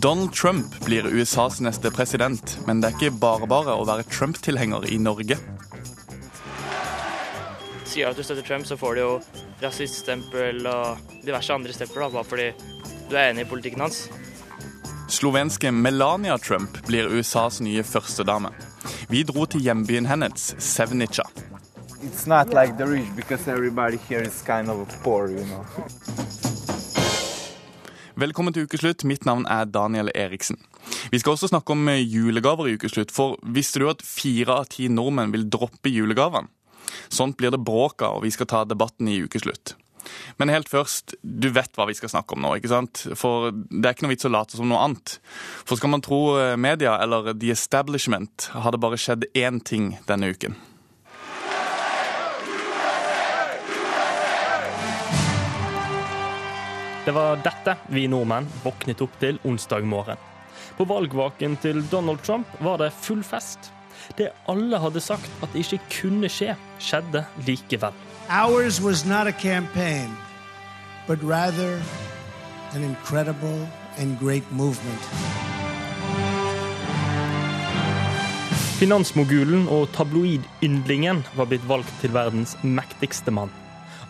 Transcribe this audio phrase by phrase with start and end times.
[0.00, 4.84] Donald Trump blir USAs neste president, men det er ikke bare bare å være Trump-tilhenger
[4.94, 5.34] i Norge.
[7.88, 9.10] Sier du at du støtter Trump, så får du jo
[9.58, 12.46] rasiststempel og diverse andre stempler, bare fordi
[13.08, 14.04] du er enig i politikken hans.
[15.10, 18.52] Slovenske Melania Trump blir USAs nye førstedame.
[19.10, 21.26] Vi dro til hjembyen hennes, Sevnica.
[22.04, 25.66] It's not like the rich because everybody here is kind of poor, you know.
[28.18, 29.04] Velkommen til ukeslutt.
[29.06, 30.56] Mitt navn er Daniel Eriksen.
[31.12, 34.64] Vi skal også snakke om eh, julegaver i ukeslutt, for visste du at fire av
[34.72, 36.50] ti nordmenn vil droppe julegavene?
[37.14, 39.76] Sånt blir det bråk av, og vi skal ta debatten i ukeslutt.
[40.40, 43.04] Men helt først, du vet hva vi skal snakke om nå, ikke sant?
[43.20, 45.20] For det er ikke noe vits å late som noe annet.
[45.62, 49.92] For skal man tro eh, media, eller The Establishment, har det bare skjedd én ting
[50.10, 50.58] denne uken.
[57.08, 60.18] Det var dette vi nordmenn våknet opp til onsdag morgen.
[60.76, 63.70] På valgvaken til Donald Trump var det full fest.
[64.18, 67.96] Det alle hadde sagt at det ikke kunne skje, skjedde likevel.
[68.28, 70.12] Ours was not a campaign,
[71.06, 71.80] but rather
[72.76, 73.64] an incredible
[73.96, 75.08] and great movement.
[78.82, 83.56] Finansmogulen og tabloidyndlingen var blitt valgt til verdens mektigste mann.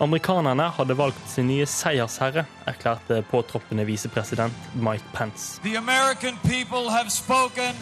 [0.01, 5.59] Amerikanerne hadde valgt sin nye seiersherre, erklærte påtroppende visepresident Mike Pence.
[5.63, 7.75] The American people have spoken,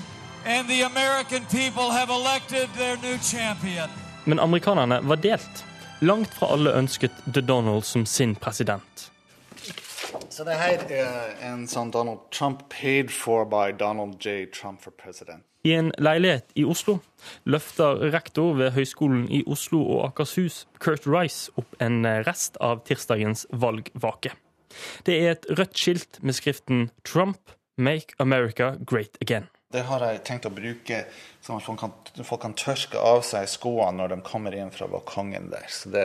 [0.46, 3.90] and the American people have elected their new champion.
[4.24, 5.64] Men amerikanerne var delt.
[6.00, 9.10] Langt fra alle ønsket The Donald som sin president.
[10.36, 14.50] Så det her er en sånn Donald Trump paid for by Donald J.
[14.52, 15.40] Trump for president.
[15.64, 16.98] I en leilighet i Oslo
[17.48, 23.46] løfter rektor ved Høgskolen i Oslo og Akershus, Kurt Rice, opp en rest av tirsdagens
[23.48, 24.34] valgvake.
[25.08, 29.48] Det er et rødt skilt med skriften 'Trump make America great again'.
[29.76, 31.02] Det har jeg tenkt å bruke
[31.44, 31.90] sånn at folk kan,
[32.24, 35.66] folk kan tørke av seg skoene når de kommer inn fra balkongen der.
[35.68, 36.04] Så det,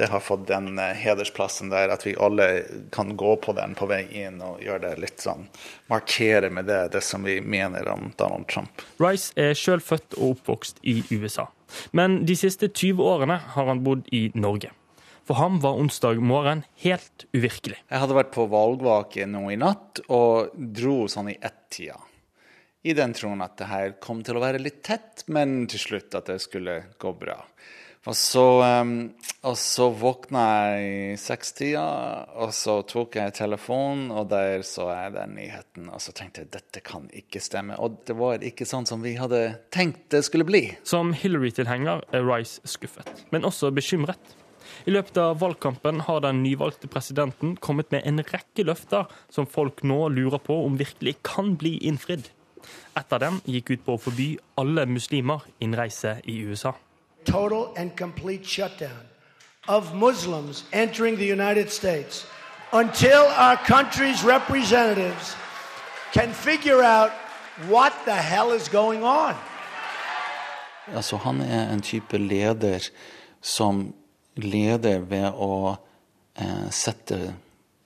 [0.00, 2.48] det har fått den eh, hedersplassen der, at vi alle
[2.94, 5.46] kan gå på den på vei inn og gjøre det litt sånn
[5.92, 8.82] Markere med det det som vi mener om Donald Trump.
[8.98, 11.46] Rice er sjøl født og oppvokst i USA.
[11.94, 14.74] Men de siste 20 årene har han bodd i Norge.
[15.28, 17.78] For ham var onsdag morgen helt uvirkelig.
[17.86, 22.00] Jeg hadde vært på valgvake nå i natt og dro sånn i ett-tida.
[22.86, 26.14] I den troen at det her kom til å være litt tett, men til slutt
[26.14, 27.40] at det skulle gå bra.
[28.06, 28.92] Og så, um,
[29.44, 31.82] og så våkna jeg i sekstida,
[32.40, 35.90] og så tok jeg telefonen, og der så jeg den nyheten.
[35.90, 37.76] Og så tenkte jeg dette kan ikke stemme.
[37.82, 39.42] Og det var ikke sånn som vi hadde
[39.74, 40.62] tenkt det skulle bli.
[40.88, 44.36] Som Hillary-tilhenger er Rice skuffet, men også bekymret.
[44.86, 49.82] I løpet av valgkampen har den nyvalgte presidenten kommet med en rekke løfter som folk
[49.82, 52.30] nå lurer på om virkelig kan bli innfridd.
[52.96, 56.74] Et av dem gikk ut på å forby alle muslimer innreise i USA.
[57.24, 59.04] Total and complete shutdown
[59.68, 62.26] of Muslims entering the United States
[62.72, 65.36] until our country's representatives
[66.12, 67.10] can figure out
[67.68, 69.34] what the hell is going on.
[70.94, 72.80] Altså, han er en type leder
[73.40, 73.92] som
[74.36, 75.76] leder ved å
[76.38, 77.18] eh, sette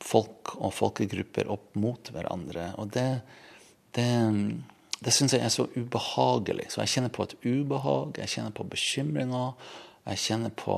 [0.03, 2.73] folk og folkegrupper opp mot hverandre.
[2.79, 3.23] Og det,
[3.95, 4.61] det,
[5.05, 6.71] det syns jeg er så ubehagelig.
[6.73, 9.53] Så jeg kjenner på et ubehag, jeg kjenner på bekymringer,
[10.07, 10.77] jeg kjenner på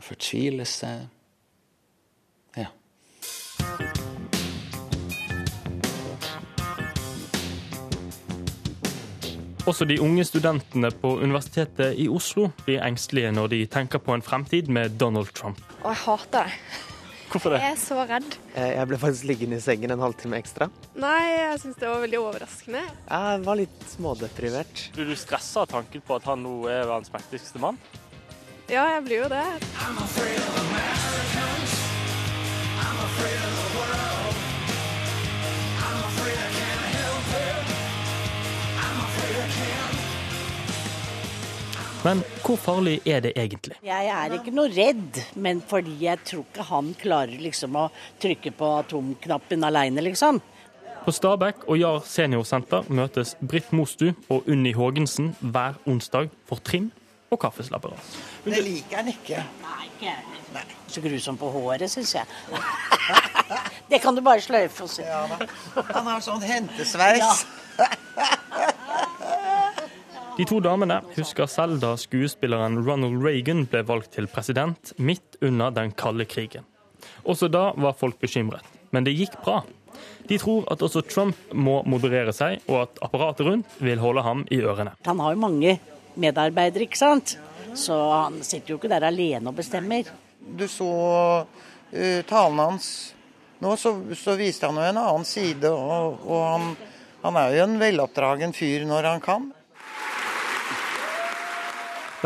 [0.00, 0.92] fortvilelse.
[2.56, 2.72] Ja.
[9.66, 14.22] Også de unge studentene på Universitetet i Oslo blir engstelige når de tenker på en
[14.22, 15.62] fremtid med Donald Trump.
[15.82, 16.95] Og jeg hater det.
[17.30, 17.60] Hvorfor det?
[17.62, 18.36] Jeg er så redd.
[18.56, 20.68] Jeg ble faktisk liggende i sengen en halvtime ekstra.
[20.96, 22.82] Nei, jeg syns det var veldig overraskende.
[23.10, 24.86] Jeg var litt smådeprimert.
[24.96, 27.80] Blir du stressa av tanken på at han nå er verdens mektigste mann?
[28.70, 29.44] Ja, jeg blir jo det.
[42.06, 43.76] Men hvor farlig er det egentlig?
[43.82, 47.88] Jeg er ikke noe redd, men fordi jeg tror ikke han klarer liksom å
[48.22, 50.38] trykke på atomknappen aleine, liksom.
[51.02, 56.92] På Stabekk og Jar seniorsenter møtes Britt Mostu og Unni Haagensen hver onsdag for trim
[57.34, 58.14] og kaffeslabberas.
[58.46, 59.42] Det liker han ikke.
[59.66, 60.16] Nei, ikke
[60.54, 60.62] Nei.
[60.86, 62.26] Så grusom på håret, syns jeg.
[63.90, 65.02] det kan du bare sløyfe og si.
[65.02, 65.26] Ja,
[65.90, 67.42] han har sånn hentesveis.
[70.36, 75.72] De to damene husker selv da skuespilleren Ronald Reagan ble valgt til president midt under
[75.72, 76.66] den kalde krigen.
[77.24, 78.60] Også da var folk bekymret,
[78.92, 79.62] men det gikk bra.
[80.28, 84.44] De tror at også Trump må moderere seg, og at apparatet rundt vil holde ham
[84.52, 84.92] i ørene.
[85.08, 85.78] Han har jo mange
[86.20, 87.38] medarbeidere, ikke sant?
[87.72, 90.04] Så han sitter jo ikke der alene og bestemmer.
[90.36, 90.92] Du så
[91.46, 92.90] uh, talen hans.
[93.64, 96.72] Nå så, så, viste han jo en annen side, og, og han,
[97.22, 99.54] han er jo en veloppdragen fyr når han kan.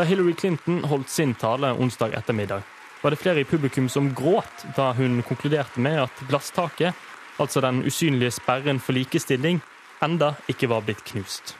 [0.00, 2.62] Da Hillary Clinton holdt sin tale onsdag ettermiddag,
[3.02, 6.94] var det flere i publikum som gråt da hun konkluderte med at glasstaket,
[7.37, 9.61] altså den usynlige sperren for likestilling,
[10.00, 11.52] enda ikke var blitt knust.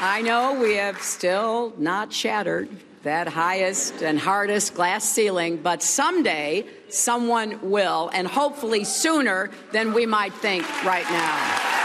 [0.00, 2.68] I know we have still not shattered
[3.04, 10.04] that highest and hardest glass ceiling, but someday someone will, and hopefully sooner than we
[10.04, 11.81] might think right now.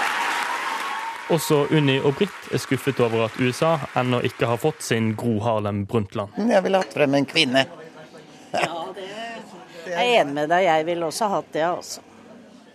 [1.33, 5.38] Også Unni og Britt er skuffet over at USA ennå ikke har fått sin Gro
[5.44, 6.38] Harlem Brundtland.
[6.39, 7.65] Jeg ville hatt frem en kvinne.
[8.53, 9.07] Ja, det
[9.88, 10.65] jeg er enig med deg.
[10.68, 12.03] Jeg ville også hatt det, altså.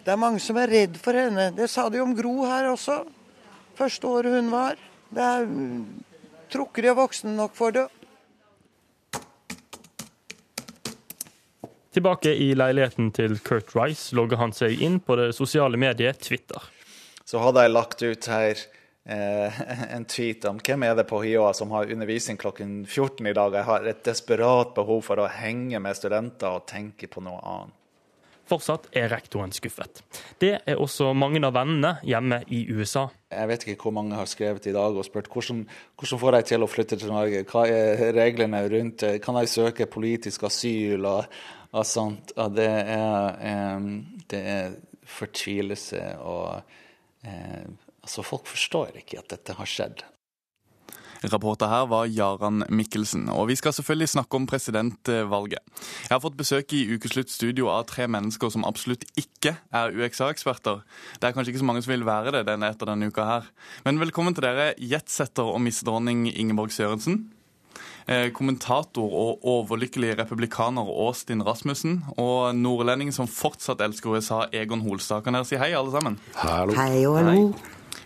[0.03, 1.51] Det er mange som er redd for henne.
[1.57, 3.03] Det sa de om Gro her også.
[3.79, 4.81] Første året hun var.
[5.13, 5.47] Det er
[6.53, 7.87] Tror ikke de er voksne nok for det.
[11.97, 16.72] Tilbake i leiligheten til Kurt Rice logger han seg inn på det sosiale mediet Twitter.
[17.25, 18.65] Så hadde jeg lagt ut her
[19.05, 19.61] eh,
[19.97, 23.55] en tweet om hvem er det på HiOA som har undervisning klokken 14 i dag.
[23.61, 27.79] Jeg har et desperat behov for å henge med studenter og tenke på noe annet.
[28.53, 30.03] Fortsatt er rektoren skuffet.
[30.43, 33.07] Det er også mange av vennene hjemme i USA.
[33.31, 35.63] Jeg vet ikke hvor mange har skrevet i dag og spurt hvordan,
[35.97, 37.45] hvordan får jeg til å flytte til Norge.
[37.49, 39.15] Hva er reglene rundt det?
[39.25, 41.39] Kan jeg søke politisk asyl og,
[41.71, 42.35] og sånt?
[42.37, 43.89] Og det er,
[44.35, 44.77] det er
[45.07, 46.81] fortvilelse og
[47.27, 47.67] eh,
[48.03, 50.01] Altså, folk forstår ikke at dette har skjedd.
[51.31, 53.29] Rapporter her var Jaran Mikkelsen.
[53.31, 55.61] Og vi skal selvfølgelig snakke om presidentvalget.
[56.09, 60.83] Jeg har fått besøk i Ukesluttstudio av tre mennesker som absolutt ikke er UXA-eksperter.
[61.21, 63.47] Det er kanskje ikke så mange som vil være det denne etter denne uka her.
[63.87, 67.29] Men velkommen til dere, jetsetter og misdronning Ingeborg Sørensen.
[68.07, 72.01] Eh, kommentator og overlykkelig republikaner Austin Rasmussen.
[72.19, 75.23] Og nordlending som fortsatt elsker USA, Egon Holstad.
[75.23, 76.19] Kan dere si hei, alle sammen?
[76.41, 76.75] Hallo.
[76.79, 77.53] Hei og hallo.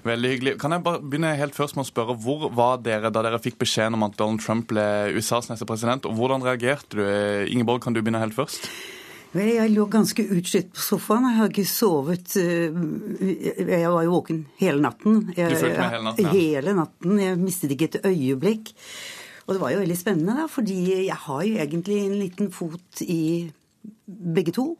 [0.07, 0.53] Veldig hyggelig.
[0.61, 3.59] Kan jeg bare begynne helt først med å spørre, Hvor var dere da dere fikk
[3.59, 7.03] beskjeden om at Donald Trump ble USAs neste president, og hvordan reagerte du?
[7.51, 8.71] Ingeborg, kan du begynne helt først?
[9.37, 11.27] Jeg lå ganske utslitt på sofaen.
[11.29, 15.33] Jeg har ikke sovet Jeg var jo våken hele natten.
[15.37, 16.25] Jeg, du fulgte med hele natten?
[16.25, 16.33] Ja.
[16.33, 17.21] Hele natten.
[17.21, 18.73] Jeg mistet ikke et øyeblikk.
[19.47, 23.03] Og det var jo veldig spennende, da, fordi jeg har jo egentlig en liten fot
[23.07, 23.47] i
[24.07, 24.73] begge to.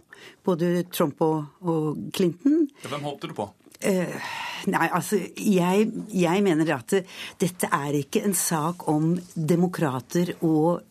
[0.45, 2.67] Både Trump og, og Clinton.
[2.83, 3.47] Hvem håpte du på?
[3.77, 4.29] Uh,
[4.73, 6.97] nei, altså jeg, jeg mener at
[7.39, 10.83] dette er ikke en sak om demokrater og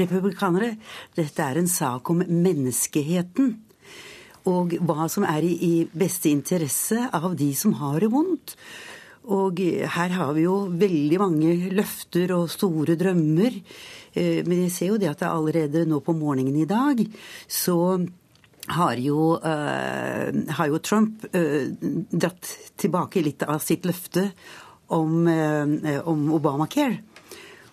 [0.00, 0.74] republikanere.
[1.16, 3.52] Dette er en sak om menneskeheten.
[4.50, 8.56] Og hva som er i, i beste interesse av de som har det vondt.
[9.28, 13.58] Og her har vi jo veldig mange løfter og store drømmer.
[14.16, 16.98] Men jeg ser jo det at det allerede nå på morgenen i dag
[17.46, 18.00] så
[18.70, 21.68] har jo, uh, har jo Trump uh,
[22.10, 22.50] dratt
[22.80, 24.30] tilbake litt av sitt løfte
[24.90, 25.28] om,
[26.10, 26.98] om Obamacare.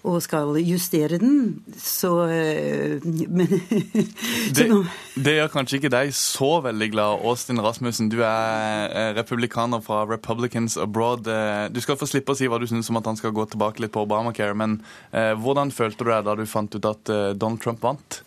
[0.08, 3.50] Og skal justere den, så Men
[4.56, 4.68] det,
[5.16, 8.08] det, gjør kanskje ikke deg så veldig glad, Austin Rasmussen.
[8.14, 11.28] Du er republikaner fra Republicans Abroad.
[11.74, 13.84] Du skal få slippe å si hva du syns om at han skal gå tilbake
[13.84, 14.80] litt på Obamacare, men
[15.12, 18.22] hvordan følte du deg da du fant ut at Donald Trump vant?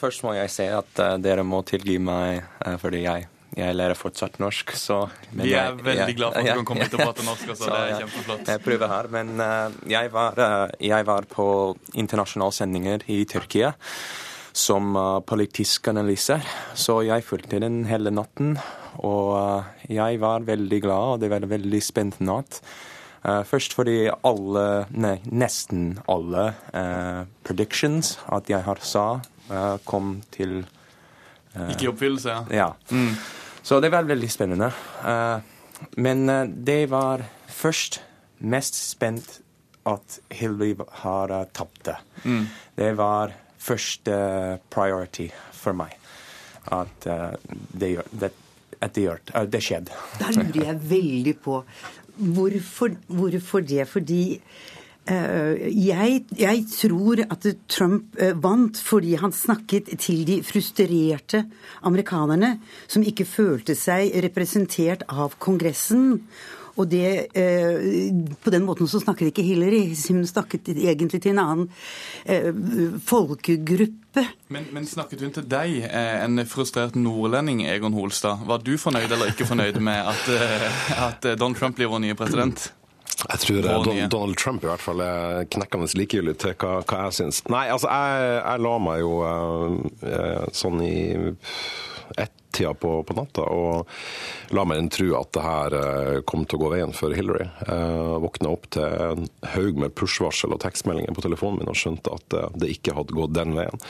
[0.00, 2.42] Først må jeg si at dere må tilgi meg
[2.82, 4.72] fordi jeg, jeg lærer fortsatt norsk.
[4.78, 5.00] Så,
[5.32, 7.46] Vi er jeg, veldig glad for at du kan komme hit og prate norsk.
[7.54, 7.64] Altså.
[7.64, 8.50] så, det er kjempeflott.
[8.54, 10.42] Jeg prøver her, men uh, jeg, var,
[10.80, 11.46] jeg, var, på
[11.94, 13.74] internasjonale sendinger i Tyrkia
[14.60, 14.96] som
[15.30, 16.42] politisk analyser,
[16.74, 18.56] så jeg fulgte den hele natten.
[19.06, 22.58] Og jeg var veldig glad, og det var en veldig spent natt.
[23.20, 24.64] Uh, først fordi alle,
[24.96, 30.62] nei, nesten alle uh, predictions at jeg har sa, uh, kom til
[31.68, 32.42] Ikke i oppfyllelse, ja.
[32.54, 32.68] ja.
[32.94, 33.18] Mm.
[33.70, 34.72] Så det var veldig spennende.
[35.94, 36.26] men
[36.66, 38.00] det var først
[38.42, 39.36] mest spent
[39.86, 40.74] at Hillary
[41.04, 42.00] har tapt tapt.
[42.24, 42.48] Mm.
[42.74, 44.16] Det var første
[44.74, 45.94] priority for meg.
[46.66, 47.06] At
[47.70, 48.32] det, det,
[48.80, 49.06] at det,
[49.52, 49.94] det skjedde.
[50.18, 51.62] Da lurer jeg veldig på
[52.20, 53.86] Hvorfor, hvorfor det?
[53.88, 54.40] Fordi
[55.10, 61.44] jeg, jeg, tror at Trump uh, vant fordi han snakket til de frustrerte
[61.88, 66.20] amerikanerne som ikke følte seg representert av Kongressen.
[66.80, 68.14] Og det, eh,
[68.44, 69.94] på den måten så snakket ikke Hillary.
[70.08, 71.68] Hun snakket egentlig til en annen
[72.24, 72.52] eh,
[73.04, 74.24] folkegruppe.
[74.48, 78.46] Men, men, snakket hun til deg, eh, en frustrert nordlending, Egon Holstad?
[78.46, 82.18] Var du fornøyd eller ikke fornøyd med at, eh, at Donald Trump blir vår nye
[82.18, 82.70] president?
[83.28, 87.18] Jeg tror Don, Donald Trump i hvert fall er knekkende likegyldig til hva, hva jeg
[87.20, 87.42] syns.
[87.52, 90.96] Nei, altså, jeg, jeg la meg jo uh, sånn i
[92.16, 93.90] ett-tida på, på, natta og
[94.56, 97.46] la meg tro at det her uh, kom til å gå veien for Hillary.
[97.68, 102.16] Uh, våkna opp til en haug med push-varsel og tekstmeldinger på telefonen min og skjønte
[102.16, 103.84] at det ikke hadde gått den veien.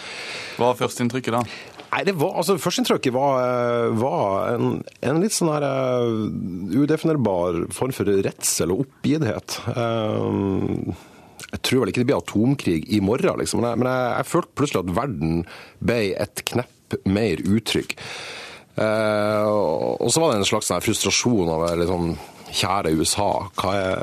[0.58, 1.44] Hva var førsteinntrykket da?
[1.90, 6.28] Nei, det var, altså Førsteinntrykket var, var en, en, litt sånn her uh,
[6.70, 9.56] udefinerbar form for redsel og oppgitthet.
[9.74, 10.94] Uh,
[11.50, 13.64] jeg tror vel ikke det blir atomkrig i morgen, liksom.
[13.64, 15.40] men, jeg, men jeg, jeg, følte plutselig at verden
[15.82, 17.96] ble et knepp mer utrygg.
[18.78, 19.50] Uh,
[19.98, 22.12] og så var det en slags sånn frustrasjon over liksom
[22.50, 23.28] Kjære USA,
[23.60, 24.00] hva er,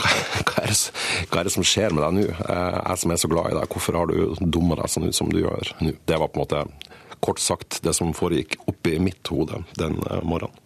[0.00, 0.10] hva,
[0.48, 0.76] hva, er det,
[1.28, 2.22] hva er, det, som skjer med deg nå?
[2.32, 5.28] Jeg som er så glad i deg, hvorfor har du dumma deg sånn ut som
[5.28, 5.92] du gjør nå?
[6.08, 6.62] Det var på en måte
[7.20, 10.56] kort sagt det som foregikk oppi mitt hode den eh, morgenen.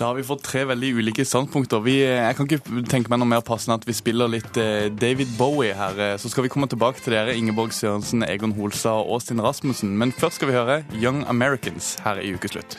[0.00, 1.82] Da har vi fått tre veldig ulike standpunkter.
[1.84, 4.88] Vi, eh, jeg kan ikke tenke meg noe mer passende at vi spiller litt eh,
[4.88, 6.16] David Bowie her.
[6.20, 9.96] Så skal vi komme tilbake til dere, Ingeborg Sørensen, Egon Holstad og Åstin Rasmussen.
[10.00, 12.78] Men først skal vi høre Young Americans her i Ukeslutt.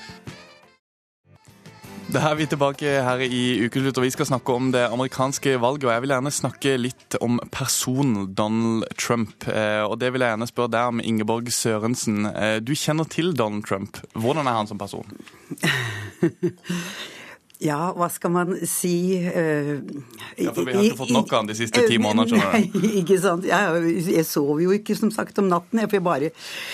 [2.15, 5.83] Da er vi tilbake her i Ukeslutt, og vi skal snakke om det amerikanske valget.
[5.83, 9.43] Og jeg vil gjerne snakke litt om personen Donald Trump.
[9.51, 12.23] Eh, og det vil jeg gjerne spørre deg om, Ingeborg Sørensen.
[12.31, 13.99] Eh, du kjenner til Donald Trump.
[14.15, 15.11] Hvordan er han som person?
[17.63, 19.77] Ja, hva skal man si uh,
[20.35, 22.75] Ja, For vi har ikke fått nok av han de siste ti månedene, skjønner du.
[22.83, 23.47] Nei, ikke sant.
[23.47, 25.79] Jeg, jeg sover jo ikke, som sagt, om natten.
[25.79, 26.31] Jeg får bare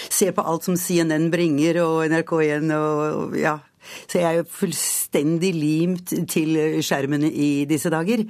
[0.09, 3.59] ser på alt som CNN bringer, og NRK1 og ja,
[4.07, 8.25] så jeg er jo fullstendig limt til skjermene i disse dager.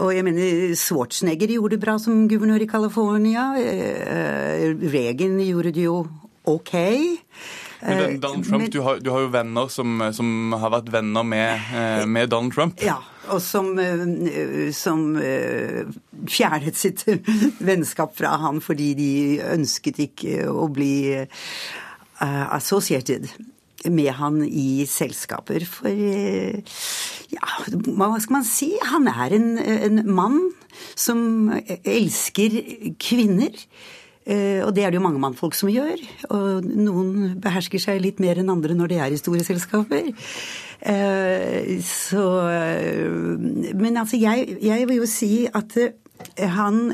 [0.00, 3.50] Og jeg mener, Schwarzenegger gjorde det bra som guvernør i California.
[3.60, 6.06] Eh, Reagan gjorde det jo
[6.48, 6.72] OK.
[7.82, 11.26] Men Donald Trump, Men, du, har, du, har, jo venner som, som har vært venner
[11.26, 12.80] med, eh, med, Donald Trump.
[12.80, 12.96] Ja,
[13.28, 15.04] og som, eh, som
[16.24, 17.04] fjernet sitt
[17.68, 19.12] vennskap fra han fordi de
[19.44, 20.94] ønsket ikke å bli
[22.22, 23.28] associated
[23.90, 25.64] med han i selskaper.
[25.68, 25.88] For
[27.32, 27.48] ja,
[27.96, 28.72] hva skal man si?
[28.92, 30.38] Han er en, en mann
[30.98, 31.50] som
[31.82, 32.60] elsker
[33.02, 33.56] kvinner.
[34.22, 35.98] Eh, og det er det jo mange mannfolk som gjør.
[36.34, 40.12] Og noen behersker seg litt mer enn andre når de er i store selskaper.
[40.82, 42.22] Eh, så
[43.74, 45.76] Men altså, jeg, jeg vil jo si at
[46.38, 46.88] han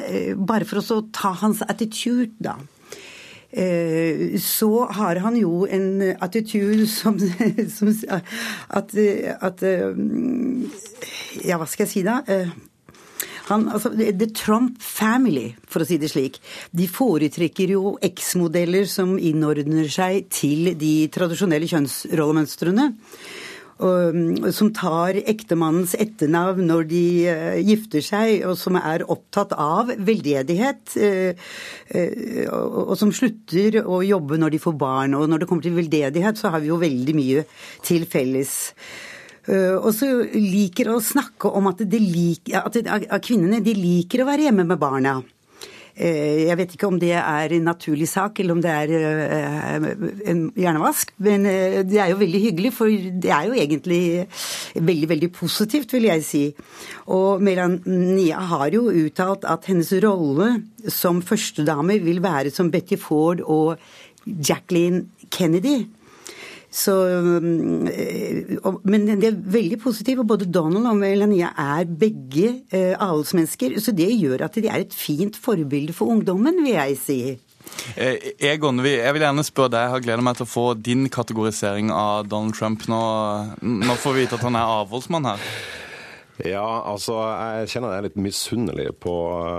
[0.49, 2.57] Bare for å ta hans attitude, da.
[3.51, 7.17] Eh, så har han jo en attitude som,
[7.77, 7.93] som
[8.69, 9.63] at, at,
[11.45, 12.21] Ja, hva skal jeg si da?
[12.29, 12.51] Eh,
[13.49, 16.37] han, altså, The Trump family, for å si det slik,
[16.77, 22.91] de foretrekker jo eksmodeller som innordner seg til de tradisjonelle kjønnsrollemønstrene.
[23.79, 30.97] Som tar ektemannens etternavn når de uh, gifter seg, og som er opptatt av veldedighet.
[30.99, 31.53] Uh,
[31.95, 32.49] uh,
[32.89, 35.15] og som slutter å jobbe når de får barn.
[35.19, 37.47] Og når det kommer til veldedighet, så har vi jo veldig mye
[37.87, 38.59] til felles.
[39.49, 40.05] Og så
[40.35, 42.75] liker å snakke om at, lik, at,
[43.25, 45.15] kvinnene de liker å være hjemme med barna.
[45.99, 49.87] Eh, jeg vet ikke om det er en naturlig sak, eller om det er eh,
[50.31, 51.11] en hjernevask.
[51.27, 52.87] Men eh, det er jo veldig hyggelig, for
[53.25, 54.01] det er jo egentlig
[54.75, 56.45] veldig, veldig positivt, vil jeg si.
[57.11, 60.53] Og Melania har jo uttalt at hennes rolle
[60.87, 63.79] som førstedame vil være som Betty Ford og
[64.25, 65.81] Jacqueline Kennedy.
[66.71, 67.43] Så, øh,
[68.85, 70.21] men det er veldig positivt.
[70.21, 73.81] og Både Donald og Melania er begge øh, adelsmennesker.
[73.81, 77.21] Så det gjør at de er et fint forbilde for ungdommen, vil jeg si.
[77.97, 81.09] Eh, Egon, jeg vil gjerne spørre deg, jeg har gleda meg til å få din
[81.13, 82.85] kategorisering av Donald Trump.
[82.89, 83.03] Nå,
[83.63, 85.53] nå får vi vite at han er avholdsmann her.
[86.47, 89.15] Ja, altså jeg kjenner jeg er litt misunnelig på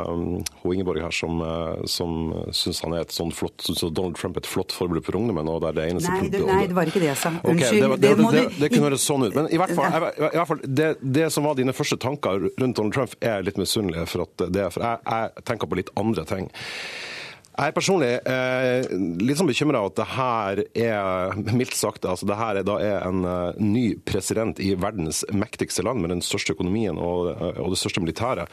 [0.08, 4.16] um, hun Ingeborg her, som, uh, som syns han er et sånn flott, synes Donald
[4.20, 5.50] Trump er et flott forbilde for ungdommen.
[5.52, 6.16] og det er det eneste...
[6.16, 7.34] Nei, det, nei, det var ikke det jeg sa.
[7.42, 7.60] Unnskyld.
[7.60, 9.36] Okay, det, det, det, det, det, kunne høres sånn ut.
[9.36, 10.66] Men i hvert fall, jeg, i hvert fall
[11.20, 14.70] det, som var dine første tanker rundt Donald Trump, er litt misunnelig for at det
[14.74, 16.48] for jeg, jeg tenker på litt andre ting.
[17.60, 18.86] Jeg er personlig eh,
[19.20, 23.02] litt sånn bekymra at det her er mildt sagt, altså det her er, da er
[23.04, 27.74] en uh, ny president i verdens mektigste land med den største økonomien og, uh, og
[27.74, 28.48] det største militæret.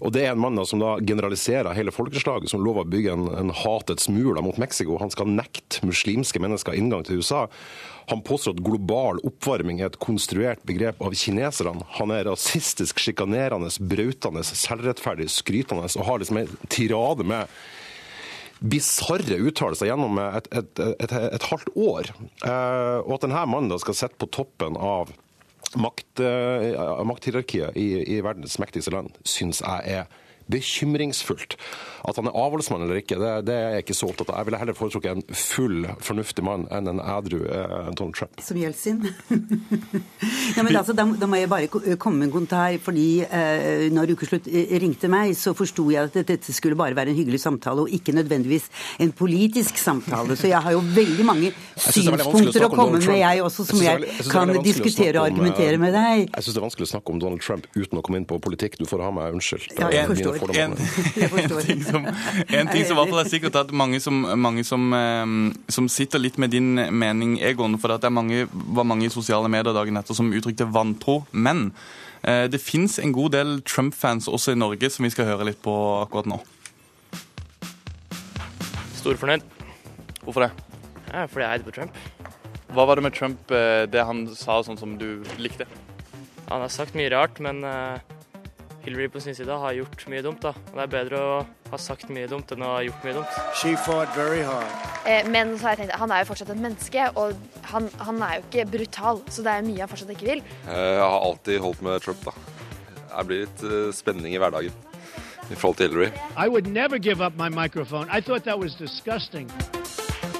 [0.00, 3.12] Og det er en mann da, som da generaliserer hele folkeslaget, som lover å bygge
[3.18, 4.96] en, en hatets mur mot Mexico.
[5.02, 7.44] Han skal nekte muslimske mennesker inngang til USA.
[8.08, 11.84] Han påstår at global oppvarming er et konstruert begrep av kineserne.
[11.98, 17.52] Han er rasistisk, sjikanerende, brautende, selvrettferdig, skrytende og har liksom en tirade med
[18.60, 22.12] bisarre uttalelser gjennom et, et, et, et, halvt år.
[22.44, 25.12] Eh, og at denne mannen da skal sitte på toppen av
[25.78, 30.08] makt, eh, makthierarkiet i, i verdens mektigste land, syns jeg er
[30.48, 31.58] bekymringsfullt.
[32.06, 34.40] At han er avholdsmann eller ikke, det, det, er jeg ikke så opptatt av.
[34.40, 38.42] Jeg ville heller foretrukket en full, fornuftig mann enn en ædru eh, Donald Trump.
[38.44, 39.00] Som Jeltsin?
[40.56, 42.76] ja, men altså, da, da, må jeg bare komme med en kommentar.
[42.82, 47.14] fordi eh, når Ukeslutt eh, ringte meg, så forsto jeg at dette skulle bare være
[47.14, 48.68] en hyggelig samtale, og ikke nødvendigvis
[49.02, 50.36] en politisk samtale.
[50.38, 54.30] Så jeg har jo veldig mange synspunkter å komme med, jeg også, som jeg, jeg
[54.30, 56.28] kan diskutere og argumentere med deg.
[56.28, 58.38] Jeg syns det er vanskelig å snakke om Donald Trump uten å komme inn på
[58.42, 58.78] politikk.
[58.80, 59.74] Du får ha meg unnskyldt.
[59.78, 60.54] Ja, jeg forstår.
[60.58, 64.20] En, en, ting som, en ting som i hvert fall er sikkert at mange, som,
[64.40, 64.90] mange som,
[65.72, 69.50] som, sitter litt med din mening, Egon, for det er mange, var mange i sosiale
[69.52, 71.20] medier dagen etter som uttrykte vantro.
[71.32, 71.70] Men
[72.22, 75.62] eh, det fins en god del Trump-fans også i Norge som vi skal høre litt
[75.64, 76.40] på akkurat nå.
[79.00, 79.46] Storfornøyd.
[80.24, 80.52] Hvorfor det?
[81.08, 82.04] Ja, fordi jeg heide på Trump.
[82.76, 83.48] Hva var det med Trump,
[83.88, 85.64] det han sa sånn som du likte?
[86.50, 87.64] Han har sagt mye rart, men
[88.88, 90.40] Hillary på sin side har gjort mye dumt.
[90.42, 90.54] da.
[90.72, 91.32] Det er bedre å
[91.70, 93.38] ha sagt mye dumt enn å ha gjort mye dumt.
[93.60, 94.72] She fought very hard.
[95.04, 97.36] Eh, men så har jeg tenkt, han er jo fortsatt et menneske, og
[97.72, 99.22] han, han er jo ikke brutal.
[99.32, 100.44] Så det er mye han fortsatt ikke vil.
[100.66, 102.36] Jeg har alltid holdt med Trump, da.
[103.12, 104.84] Det blir litt uh, spenning i hverdagen
[105.48, 106.10] i forhold til Hillary.
[106.36, 108.06] I would never give up my microphone.
[108.10, 109.50] I thought that was disgusting.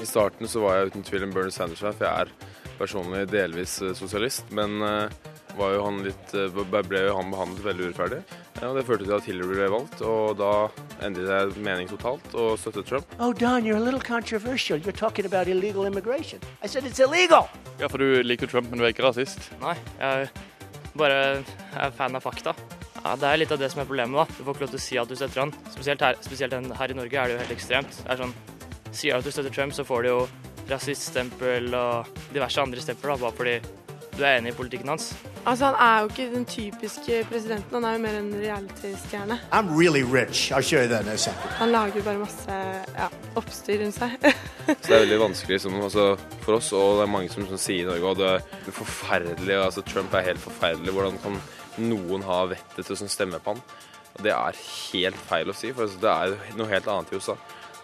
[0.01, 1.97] I starten så var jeg uten tvil en Bernie Sanders-sjef.
[1.97, 4.51] for jeg er personlig delvis sosialist.
[4.55, 5.09] Men uh,
[5.57, 6.33] var jo han litt,
[6.89, 8.19] ble jo han behandlet veldig urettferdig.
[8.61, 10.51] Ja, det førte til at Hillary ble valgt, og da
[11.05, 13.05] endret jeg mening totalt og støttet Trump.
[13.19, 14.77] Oh, Don, you're a little controversial.
[14.79, 16.39] You're talking about illegal immigration.
[16.63, 17.47] I said it's illegal!
[17.79, 19.49] Ja, for du liker Trump, men du er ikke rasist?
[19.61, 20.29] Nei, jeg
[20.99, 21.19] bare
[21.79, 22.53] er fan av fakta.
[22.99, 24.15] Ja, Det er litt av det som er problemet.
[24.19, 24.25] da.
[24.37, 25.53] Du får ikke lov til å si at du støtter han.
[25.71, 28.01] Spesielt her, spesielt her i Norge er det jo helt ekstremt.
[28.03, 28.33] Det er sånn,
[28.91, 30.21] Sier du at du støtter Trump, så får du jo
[30.69, 33.53] rasiststempel og diverse andre stempel da, bare fordi
[34.17, 35.11] du er enig i politikken hans.
[35.45, 39.39] Altså, Han er jo ikke den typiske presidenten, han er jo mer en reality-stjerne.
[39.51, 40.51] I'm really rich.
[40.51, 41.49] I'll show you that in a second.
[41.59, 42.51] Han lager bare masse
[42.97, 44.17] ja, oppstyr rundt seg.
[44.67, 46.07] Så det er veldig vanskelig som, altså,
[46.41, 49.55] for oss, og det er mange som, som sier i Norge, og det er forferdelig,
[49.55, 50.93] altså Trump er helt forferdelig.
[50.93, 51.39] Hvordan kan
[51.89, 53.63] noen ha vettet til å stemme på han?
[54.19, 57.37] Det er helt feil å si, for altså, det er noe helt annet i USA.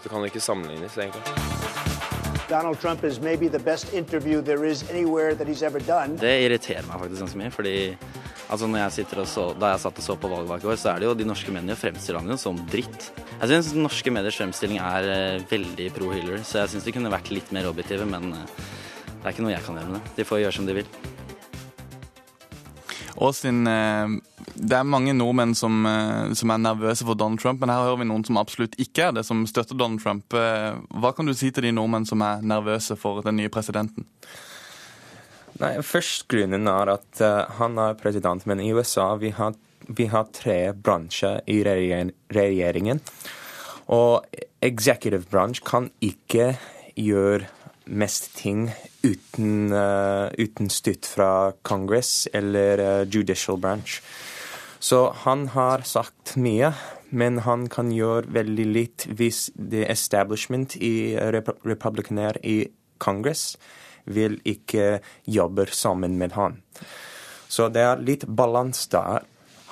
[0.03, 1.54] Det kan ikke sammenlignes, egentlig.
[2.49, 6.17] Donald Trump is maybe the best interview there is anywhere that he's ever done.
[6.21, 7.75] Det irriterer meg faktisk ganske mye, fordi
[8.53, 10.91] altså når jeg sitter og så, da jeg satt og så på valgvak vår, så
[10.93, 13.09] er det jo de norske mennene fremstiller han jo som dritt.
[13.39, 17.13] Jeg syns norske mediers fremstilling er uh, veldig pro Hillary, så jeg syns de kunne
[17.13, 18.45] vært litt mer objektive, men uh,
[19.09, 20.15] det er ikke noe jeg kan gjøre med det.
[20.19, 21.14] De får gjøre som de vil.
[23.15, 25.85] Austin, det er mange nordmenn som,
[26.35, 29.15] som, er nervøse for Donald Trump, men her hører vi noen som absolutt ikke er
[29.15, 30.35] det, som støtter Donald Trump.
[30.35, 34.03] Hva kan du si til de nordmenn som er nervøse for den nye presidenten?
[35.61, 37.23] Nei, Først grunnen er at
[37.61, 39.55] han er president, men i USA vi har,
[39.87, 42.99] vi har tre bransjer i regjeringen.
[43.95, 44.25] Og
[44.65, 46.55] executive branch kan ikke
[46.97, 47.47] gjøre
[47.85, 48.69] mest ting
[49.03, 54.01] uten, uh, uten støtt fra Congress eller uh, judicial branch.
[54.79, 56.73] Så han har sagt mye,
[57.09, 62.65] men han kan gjøre veldig litt hvis the establishment i rep republikaner i
[63.01, 63.55] Congress
[64.05, 66.59] vil ikke jobbe sammen med han.
[67.49, 69.25] Så det er litt balanse der.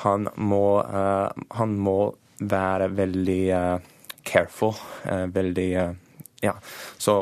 [0.06, 3.43] Han må, uh, han må være veldig
[4.26, 4.73] careful,
[5.06, 5.69] veldig
[6.43, 6.54] Ja.
[6.97, 7.13] Så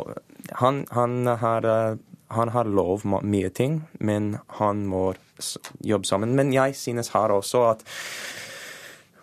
[0.59, 1.67] han, han, har,
[2.27, 5.13] han, har, lov mye ting, men han må
[5.79, 6.35] jobbe sammen.
[6.35, 7.85] Men jeg synes her også at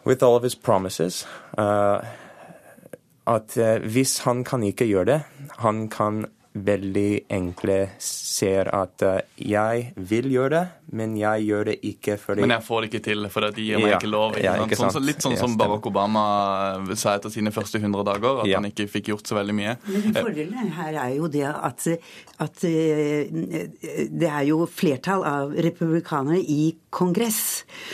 [0.06, 1.26] with all of his promises
[1.58, 2.00] uh,
[3.28, 5.20] at uh, hvis han kan ikke gjøre det,
[5.58, 6.24] han kan
[6.58, 9.04] veldig enkle ser at
[9.36, 10.64] jeg vil gjøre det,
[10.96, 13.80] men jeg gjør det ikke fordi Men jeg får det ikke til, for de gir
[13.80, 14.36] meg ja, ikke lov.
[14.38, 16.22] Ikke ja, ikke sånn, litt sånn som Barack Obama
[16.96, 18.60] sa etter sine første 100 dager, at ja.
[18.60, 19.74] han ikke fikk gjort så veldig mye.
[19.84, 21.88] Men Fordelen her er jo det at,
[22.46, 27.42] at det er jo flertall av republikanere i Kongress.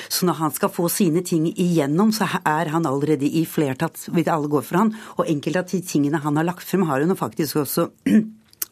[0.07, 4.31] Så når han skal få sine ting igjennom, så er han allerede i flertall, hvis
[4.31, 4.95] alle går for han.
[5.19, 7.91] Og enkelte av de tingene han har lagt frem, har hun faktisk også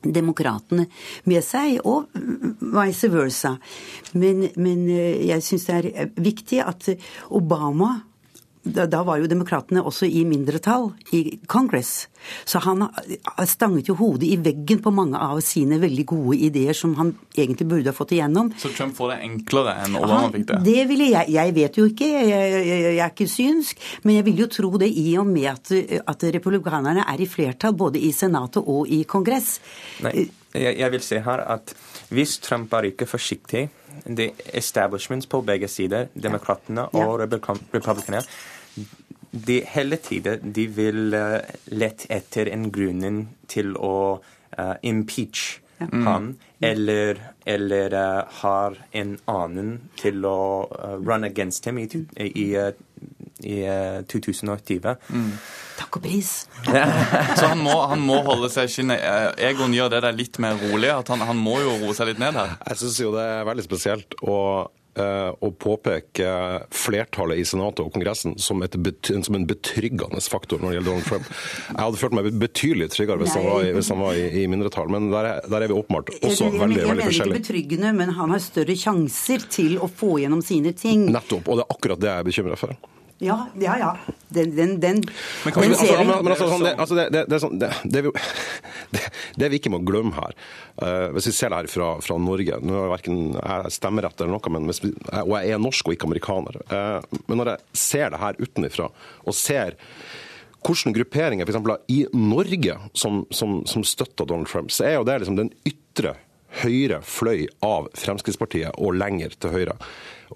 [0.03, 0.87] demokratene
[1.31, 2.11] med seg, og
[2.73, 3.57] vice versa.
[4.19, 6.91] Men, men jeg syns det er viktig at
[7.31, 7.95] Obama
[8.63, 12.07] da, var jo demokratene også i mindretall i Congress.
[12.47, 12.85] Så han
[13.49, 17.67] stanget jo hodet i veggen på mange av sine veldig gode ideer som han egentlig
[17.73, 18.53] burde ha fått igjennom.
[18.63, 20.61] Så Trump får det enklere enn Obama fikk det?
[20.69, 24.27] Det ville jeg Jeg vet jo ikke, jeg, jeg, jeg er ikke synsk, men jeg
[24.29, 25.73] vil jo tro det i og med at,
[26.07, 29.57] at republikanerne er i flertall både i Senatet og i Kongress.
[30.07, 31.75] Nei, jeg, jeg vil si her at
[32.13, 33.67] hvis Trump er ikke forsiktig
[34.07, 38.23] The establishments på begge sider, demokratene og republikanerne,
[39.33, 41.39] de hele tiden de vil uh,
[41.73, 45.99] lette etter en grunn til å uh, impeach Ja.
[46.05, 51.89] han, eller, eller uh, har en annen til å uh, run against him i,
[52.23, 52.71] i, uh,
[53.45, 54.97] i uh, 2020.
[55.79, 56.31] Takk og pris.
[57.39, 59.03] Så han må, han må holde seg i skinnet.
[59.03, 60.91] Eh, Egon gjør det der litt mer rolig.
[60.93, 62.57] at han, han må jo roe seg litt ned her.
[62.69, 64.37] Jeg syns jo det er veldig spesielt å,
[65.01, 66.29] eh, å påpeke
[66.77, 68.77] flertallet i Senatet og Kongressen som, et
[69.27, 71.33] som en betryggende faktor når det gjelder Donald Trump.
[71.73, 74.47] Jeg hadde følt meg betydelig tryggere hvis han var i, hvis han var i, i
[74.53, 77.19] mindretall, men der er, der er vi åpenbart også jeg, jeg, veldig, jeg veldig mener
[77.19, 81.09] ikke betryggende, men han har større sjanser til å få gjennom sine ting.
[81.11, 82.77] Nettopp, og det er akkurat det jeg er bekymra for.
[83.23, 83.91] Ja, ja, ja.
[84.29, 85.05] Den, den, den, den
[85.45, 86.07] altså, ser vi.
[86.07, 88.13] men, altså, sånn, det, altså, det, det, det, er sånn, det, det, vi,
[89.39, 90.35] det, vi ikke må glemme her,
[90.83, 94.35] uh, hvis vi ser det her fra, fra Norge Nå er verken jeg stemmerett eller
[94.35, 96.59] noe, vi, og jeg er norsk og ikke amerikaner.
[96.73, 98.89] Uh, men når jeg ser det her utenfra,
[99.23, 99.79] og ser
[100.63, 105.07] hvilke grupperinger for eksempel, i Norge som, som, som støtter Donald Trump, så er jo
[105.07, 106.17] det liksom den ytre
[106.63, 109.77] høyre fløy av Fremskrittspartiet og lenger til høyre.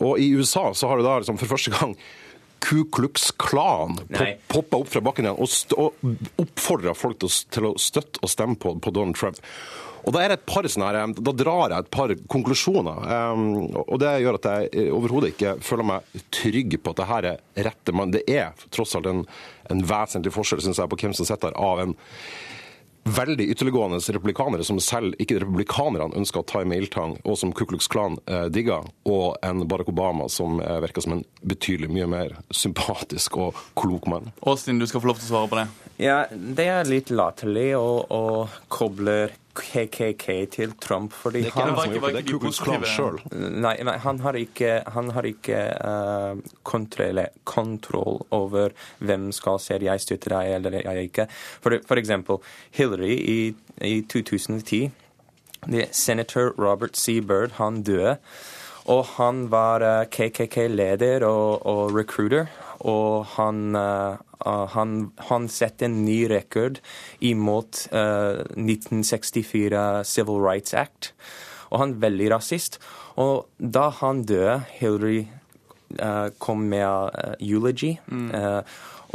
[0.03, 1.97] Og i USA så har du da liksom for første gang
[2.65, 3.99] Ku Klux Klan
[4.51, 8.33] poppa opp fra bakken igjen og, og oppfordra folk til å, til å støtte og
[8.33, 9.41] stemme på, på Donald Trump.
[10.07, 13.07] Og Da er det et par her, da drar jeg et par konklusjoner.
[13.35, 13.47] Um,
[13.83, 17.29] og Det gjør at jeg eh, overhodet ikke føler meg trygg på at det her
[17.33, 18.15] er rette mann.
[18.15, 19.25] Det er tross alt en,
[19.71, 21.97] en vesentlig forskjell synes jeg, på hvem som sitter her, av en
[23.07, 27.53] veldig ytterliggående republikanere som selv ikke republikanerne ønsker å ta i med ildtang, og som
[27.55, 31.91] Ku Klux Klan eh, digger, og en Barack Obama som eh, virker som en betydelig
[31.95, 34.33] mye mer sympatisk og klok mann.
[34.43, 35.67] Austin, du skal få lov til å svare på det.
[36.03, 38.25] Ja, det er litt latterlig å, å
[38.73, 42.87] koble KKK til Trump, fordi Det ikke han han som har gjort det, er Klan
[42.91, 43.21] sjøl.
[43.65, 49.79] Nei, nei, han har ikke, han har ikke uh, kontroll, kontroll over hvem skal si
[49.87, 51.27] jeg støtter deg eller jeg ikke.
[51.65, 52.41] For, for eksempel
[52.77, 53.41] Hillary i,
[53.85, 54.91] i 2010.
[55.67, 57.21] Det, senator Robert C.
[57.21, 58.19] Byrd, han døde.
[58.87, 62.47] Og han var eh, KKK-leder og, og recruiter.
[62.81, 66.81] Og han, eh, uh, han, han setter en ny rekord
[67.25, 71.13] imot eh, 1964 Civil Rights Act.
[71.71, 72.79] Og han er veldig rasist.
[73.17, 75.27] Og da han døde, Hillary
[75.99, 77.97] eh, kom med uh, eulogy.
[78.35, 78.61] eh,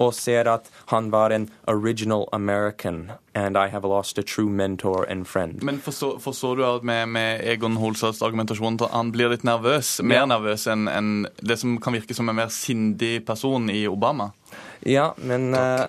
[0.01, 5.05] og ser at han var en original American, and I have lost a true mentor
[5.09, 5.63] and friend.
[5.63, 9.99] Men forstår, forstår du at med, med Egon Holsads argumentasjon at han blir litt nervøs?
[10.03, 10.25] Mer Ja.
[10.25, 14.31] nervøs enn en det som kan virke som en mer sindig person i Obama?
[14.83, 15.85] Ja, men uh,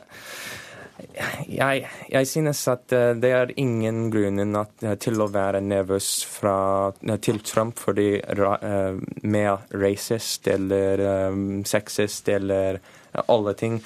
[1.49, 6.93] jeg, jeg synes at eh, det er ingen grunn eh, til å være nervøs fra,
[7.25, 12.81] til Trump fordi uh, mer racist eller um, sexist eller
[13.27, 13.81] alle ting.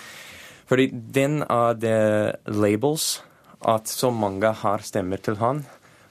[0.66, 1.98] Fordi den er det
[2.50, 3.20] labels
[3.66, 5.64] at så mange har stemmer til han.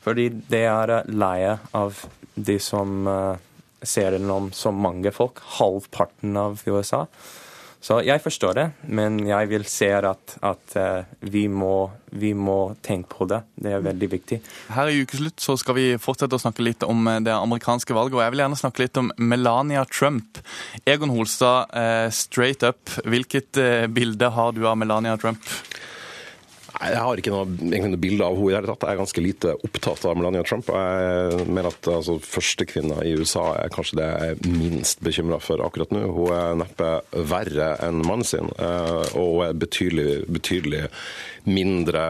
[0.05, 1.97] Fordi det er leie av
[2.35, 3.41] de som eh,
[3.85, 5.41] ser den om så mange folk.
[5.57, 7.05] Halvparten av USA.
[7.85, 8.65] Så jeg forstår det,
[8.97, 13.43] men jeg vil se at, at eh, vi, må, vi må tenke på det.
[13.61, 14.39] Det er veldig viktig.
[14.73, 18.17] Her i Ukeslutt så skal vi fortsette å snakke litt om eh, det amerikanske valget.
[18.17, 20.41] Og jeg vil gjerne snakke litt om Melania Trump.
[20.89, 22.89] Egon Holstad, eh, straight up.
[23.05, 23.61] Hvilket
[23.93, 25.53] bilde har du av Melania Trump?
[26.75, 28.85] Jeg har ikke noe, noe bilde av henne i det hele tatt.
[28.85, 30.67] Jeg er ganske lite opptatt av Melania Trump.
[30.67, 35.63] Jeg mener at altså, førstekvinna i USA er kanskje det jeg er minst bekymra for
[35.63, 36.03] akkurat nå.
[36.15, 36.89] Hun er neppe
[37.31, 40.83] verre enn mannen sin, eh, og hun er betydelig, betydelig
[41.45, 42.01] mindre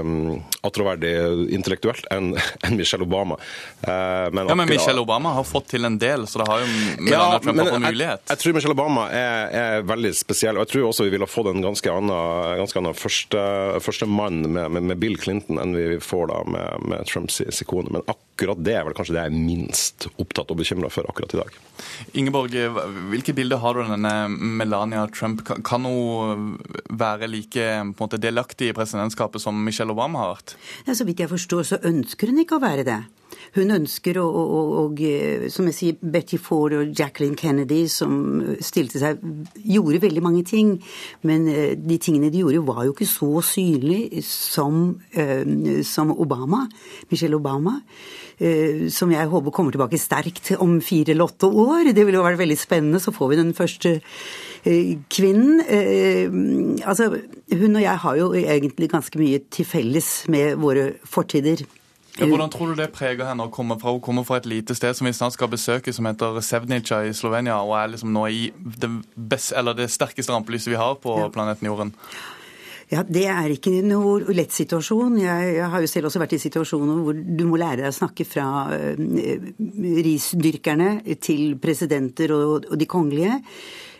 [0.00, 1.12] um, attråverdig
[1.54, 2.32] intellektuelt enn
[2.76, 3.36] Michelle Obama.
[3.82, 6.68] Eh, Ja, men Michelle Obama har fått til en del, så det har jo
[7.00, 8.22] Melania Trump men fått en jeg- mulighet.
[8.30, 10.56] Jeg, tror Michelle Obama er, er veldig spesiell.
[10.58, 13.44] og Jeg tror også vi ville fått en ganske annen, ganske annen første,
[13.84, 17.90] første mann med, med, med Bill Clinton enn vi får da med, med Trumps sikone,
[17.94, 21.34] Men akkurat det er vel kanskje det jeg er minst opptatt og bekymra for akkurat
[21.36, 21.58] i dag.
[22.20, 22.54] Ingeborg,
[23.12, 24.14] hvilke bilder har du av denne
[24.60, 25.42] Melania Trump?
[25.66, 26.54] Kan hun
[26.90, 30.56] være like på en måte, delaktig i presidentskapet som Michelle Obama har vært?
[30.86, 33.00] Ja, så vidt jeg forstår, så ønsker hun ikke å være det.
[33.56, 38.12] Hun ønsker å, å, og, eh, som jeg sier, Betty Ford og Jacqueline Kennedy som
[38.62, 39.22] stilte seg,
[39.58, 40.76] gjorde veldig mange ting.
[41.26, 46.66] Men eh, de tingene de gjorde, var jo ikke så synlige som, eh, som Obama,
[47.10, 47.80] Michelle Obama.
[48.40, 51.90] Som jeg håper kommer tilbake sterkt om fire eller åtte år.
[51.92, 52.96] Det ville jo vært veldig spennende.
[53.04, 53.92] Så får vi den første
[55.12, 55.60] kvinnen.
[56.80, 57.10] Altså,
[57.52, 61.66] hun og jeg har jo egentlig ganske mye til felles med våre fortider.
[62.20, 64.76] Ja, hvordan tror du det preger henne å komme fra, hun kommer fra et lite
[64.76, 68.26] sted som vi snart skal besøke, som heter Sevnica i Slovenia, og er liksom nå
[68.28, 71.30] i det, best, det sterkeste rampelyset vi har på ja.
[71.32, 71.94] planeten Jorden?
[72.90, 75.14] Ja, Det er ikke noe lett situasjon.
[75.22, 77.94] Jeg, jeg, har jo selv også vært i situasjoner hvor du må lære deg å
[77.94, 79.04] snakke fra uh,
[80.06, 80.90] risdyrkerne
[81.22, 83.38] til presidenter og, og de kongelige.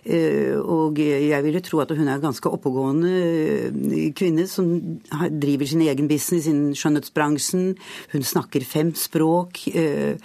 [0.04, 4.70] Eh, og jeg ville tro at hun er en ganske oppegående eh, kvinne som
[5.42, 7.74] driver sin egen business innen skjønnhetsbransjen.
[8.14, 9.66] Hun snakker fem språk.
[9.74, 10.16] Eh,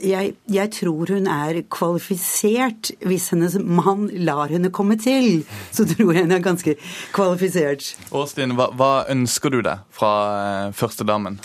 [0.00, 2.94] jeg, jeg, tror hun er kvalifisert.
[3.04, 6.76] Hvis hennes mann lar henne komme til, så tror jeg hun er ganske
[7.16, 7.92] kvalifisert.
[8.16, 11.40] Åstin, hva, hva ønsker du deg fra førstedamen?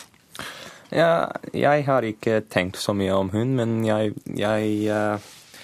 [0.96, 4.86] Ja, jeg har ikke tenkt så mye om hun, men jeg, jeg,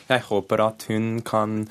[0.10, 1.62] jeg håper at hun kan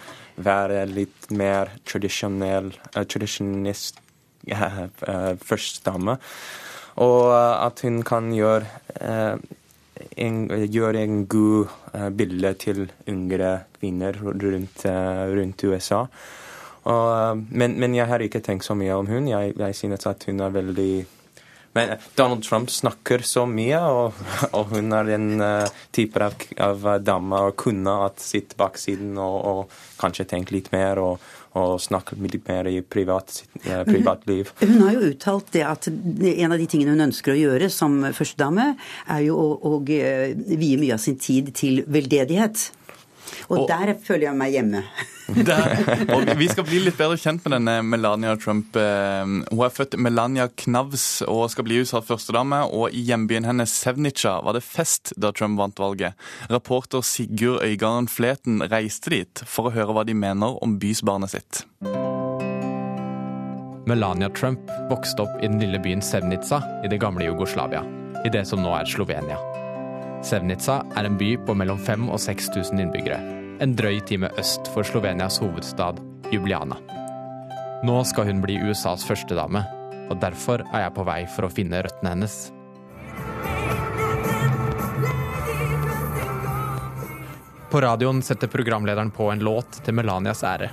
[0.44, 4.00] være litt mer tradisjonell, uh, tradisjonist
[4.56, 6.18] uh, uh, førstedame.
[7.00, 8.66] Og at hun kan gjøre,
[10.20, 11.70] en, gjøre en god
[12.18, 16.00] bilde til yngre kvinner rundt, rundt USA.
[16.90, 19.30] Og, men, men, jeg har ikke tenkt så mye om hun.
[19.30, 21.06] Jeg, jeg synes at hun er veldig
[21.72, 24.22] men Donald Trump snakker så mye, og,
[24.56, 29.36] og hun er en uh, type av, av dame og kunne hatt sitt baksiden og,
[29.52, 31.28] og, kanskje tenkt litt mer og,
[31.60, 34.50] og snakke litt mer i privat, uh, privatliv.
[34.62, 37.70] Hun, hun har jo uttalt det at en av de tingene hun ønsker å gjøre
[37.70, 38.72] som førstedame,
[39.06, 42.70] er jo å, å eh, vie mye av sin tid til veldedighet.
[43.50, 44.84] Og der føler jeg meg hjemme.
[45.50, 48.76] Der, vi skal bli litt bedre kjent med denne Melania Trump.
[48.76, 52.62] Eh, hun er født Melania Knavs og skal bli USAs førstedame.
[52.66, 56.18] Og i hjembyen hennes Sevnica var det fest da Trump vant valget.
[56.50, 61.64] Reporter Sigurd Øygarden Fleten reiste dit for å høre hva de mener om bysbarnet sitt.
[63.90, 67.82] Melania Trump vokste opp i den lille byen Sevnica i det gamle Jugoslavia,
[68.22, 69.40] i det som nå er Slovenia.
[70.22, 73.39] Sevnica er en by på mellom 5000 og 6000 innbyggere.
[73.60, 75.98] En drøy time øst for Slovenias hovedstad
[76.32, 76.78] Jubliana.
[77.84, 79.60] Nå skal hun bli USAs førstedame,
[80.08, 82.36] og derfor er jeg på vei for å finne røttene hennes.
[87.68, 90.72] På radioen setter programlederen på en låt til Melanias ære.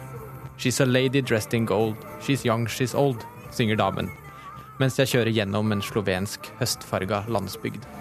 [0.55, 4.07] She's a lady dressed in gold, she's young, she's old, synger damen.
[4.79, 7.96] Mens jeg kjører gjennom en slovensk høstfarga landsbygd.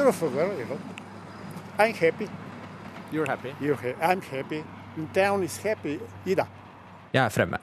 [0.00, 0.78] Beautiful girl, you know.
[1.78, 2.28] I'm happy.
[3.12, 3.52] You're happy?
[3.60, 4.64] You're ha I'm happy.
[5.14, 5.98] Town is happy.
[6.26, 6.46] Ida.
[7.12, 7.58] Jeg er fremme.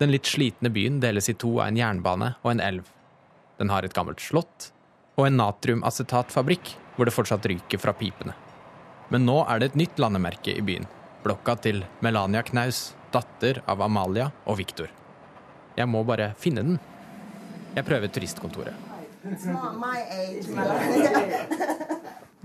[0.00, 2.92] Den litt slitne byen deles i to av en jernbane og en elv.
[3.60, 4.70] Den har et gammelt slott
[5.16, 8.36] og en natriumacetatfabrikk hvor det fortsatt ryker fra pipene.
[9.12, 10.88] Men nå er det et nytt landemerke i byen.
[11.24, 14.88] Blokka til Melania Knaus, datter av Amalia og Viktor.
[15.76, 16.80] Jeg må bare finne den.
[17.76, 18.89] Jeg prøver turistkontoret.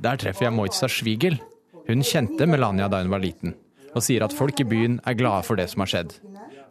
[0.05, 1.39] Der treffer jeg Moitza Schwiegel.
[1.87, 3.53] Hun kjente Melania da hun var liten,
[3.93, 6.17] og sier at folk i byen er glade for det som har skjedd.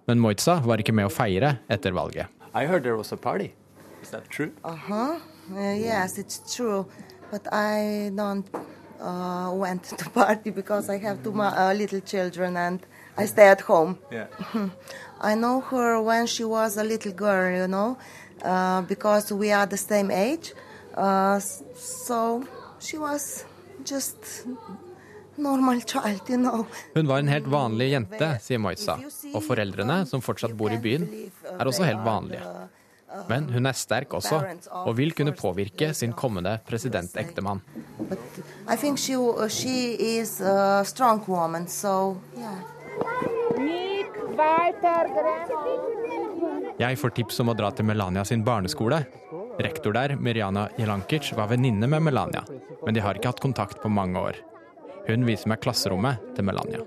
[0.07, 2.27] Men Moitza var ikke med å feire etter valget.
[2.55, 3.51] I heard there was a party.
[4.03, 4.51] Is that true?
[4.65, 5.19] Uh-huh.
[5.53, 6.87] Uh, yes, it's true.
[7.31, 8.47] But I don't
[9.01, 12.81] uh, went to party because I have two uh, little children and
[13.17, 13.99] I stay at home.
[14.13, 14.27] Yeah.
[15.21, 17.97] I know her when she was a little girl, you know.
[18.43, 20.55] Uh, because we are the same age.
[20.97, 21.39] Uh,
[21.77, 22.45] so
[22.81, 23.45] she was
[23.85, 24.47] just
[25.37, 26.67] normal child, you know.
[26.95, 28.99] Hun var en helt vanlig jente, sier Moisa.
[29.35, 31.09] Og foreldrene, som fortsatt bor i byen,
[31.59, 32.43] er også helt vanlige.
[33.29, 34.41] Men hun er sterk også,
[34.85, 37.61] og vil kunne påvirke sin kommende presidentektemann.
[38.97, 39.15] She,
[39.49, 39.77] she
[40.19, 40.41] is
[46.75, 49.05] Jeg får tips om å dra til Melania sin barneskole.
[49.63, 52.43] Rektor der, Mirjana Jelankic, var venninne med Melania,
[52.85, 54.41] men de har ikke hatt kontakt på mange år.
[55.07, 56.83] Hun viser meg klasserommet til Melania.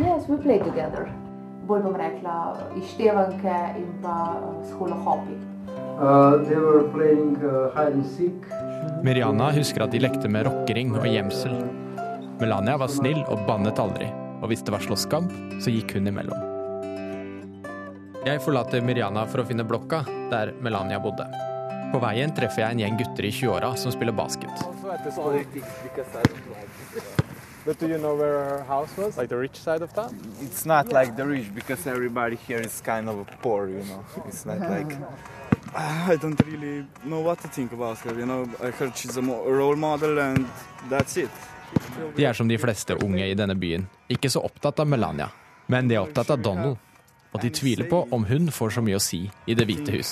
[0.00, 1.10] Yes, we play together.
[1.68, 2.38] Bolj rekla,
[2.80, 4.16] izštevanke in pa
[4.72, 5.36] skolohopi.
[6.00, 8.56] Uh, uh, hide.
[9.04, 11.60] Mirjana husker at de lekte med rockering og gjemsel.
[12.40, 14.08] Melania var snill og bannet aldri
[14.42, 15.30] og hvis det var slåsskamp,
[15.62, 16.48] så gikk hun imellom.
[18.26, 21.26] Jeg forlater Miriana for å finne blokka der Melania bodde.
[21.92, 24.50] På veien treffer jeg en gjeng gutter i 20-åra som spiller basket.
[27.64, 29.16] But do you know where her house was?
[29.16, 30.18] Like the rich side of town?
[30.40, 34.04] It's not like the rich because everybody here is kind of poor, you know.
[34.26, 34.98] It's not like.
[35.74, 38.18] I don't really know what to think about her.
[38.18, 40.48] You know, I heard she's a role model, and
[40.90, 41.30] that's it.
[42.16, 45.30] De er som de fleste unge i denne byen, ikke så opptatt av Melania,
[45.72, 46.76] men de er opptatt av Donald.
[47.32, 50.10] Og de tviler på om hun får så mye å si i Det hvite hus.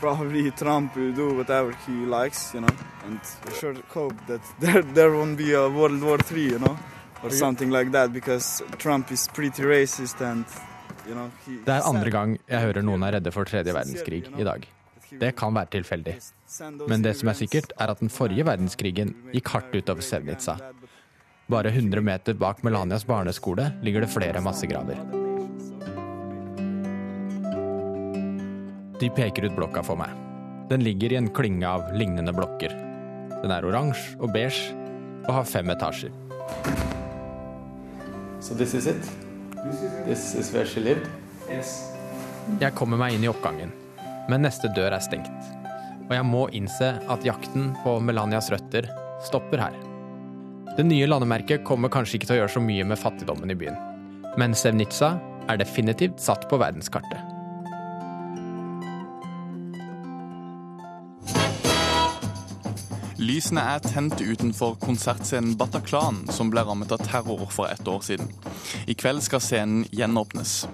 [0.00, 2.74] Probably Trump will do whatever he likes, you know,
[3.06, 6.76] and I sure hope that there there won't be a World War Three, you know,
[7.22, 10.44] or something like that, because Trump is pretty racist, and
[11.06, 11.60] you know he.
[11.64, 14.66] Det er andre gang jeg hører noen er redde for tredje verdenskrig i dag.
[15.20, 16.14] Det kan være tilfeldig.
[16.88, 20.56] Men det som er sikkert, er at den forrige verdenskrigen gikk hardt utover Sevnica.
[21.52, 25.00] Bare 100 meter bak Melanias barneskole ligger det flere massegraver.
[29.00, 30.12] De peker ut blokka for meg.
[30.70, 32.72] Den ligger i en klynge av lignende blokker.
[33.42, 34.70] Den er oransje og beige
[35.26, 36.14] og har fem etasjer.
[38.40, 39.02] So this is it?
[40.06, 41.06] This is where she lived?
[42.60, 43.70] Jeg kommer meg inn i oppgangen,
[44.30, 45.52] men neste dør er stengt.
[46.08, 48.88] Og jeg må innse at jakten på Melanias røtter
[49.24, 49.76] stopper her.
[50.76, 53.76] Det nye landemerket kommer kanskje ikke til å gjøre så mye med fattigdommen i byen.
[54.40, 55.14] Men Sevnica
[55.50, 57.32] er definitivt satt på verdenskartet.
[63.22, 68.32] Lysene er tent utenfor konsertscenen Bataclan, som ble rammet av terror for ett år siden.
[68.90, 70.64] I kveld skal scenen gjenåpnes.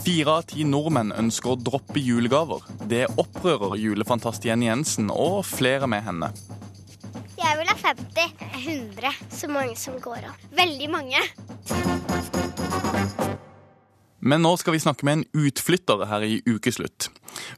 [0.00, 2.62] Fire av ti nordmenn ønsker å droppe julegaver.
[2.88, 6.30] Det opprører julefantast Jenny Jensen og flere med henne.
[7.36, 8.46] Jeg vil ha 50.
[8.60, 9.12] 100.
[9.32, 10.40] Så mange som går av.
[10.56, 11.20] Veldig mange.
[14.20, 17.08] Men nå skal vi snakke med en utflytter her i Ukeslutt.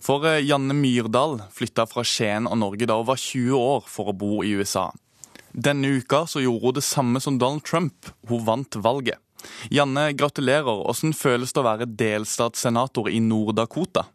[0.02, 4.12] For eh, Janne Myrdal flytta fra Skien og Norge da hun var 20 år for
[4.12, 4.90] å bo i USA.
[5.52, 8.12] Denne uka så gjorde hun det samme som Donald Trump.
[8.30, 9.18] Hun vant valget.
[9.72, 10.82] Janne, gratulerer.
[10.86, 14.06] Hvordan føles det å være delstatssenator i Nord-Dakota?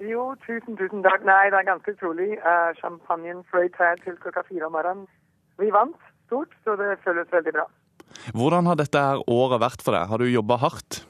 [0.00, 1.24] Jo, tusen, tusen takk.
[1.28, 2.30] Nei, det er ganske utrolig.
[2.40, 5.04] Uh, champagnen fløyt her til klokka fire om morgenen.
[5.60, 7.66] Vi vant stort, så det føles veldig bra.
[8.32, 10.08] Hvordan har dette året vært for deg?
[10.08, 11.02] Har du jobba hardt?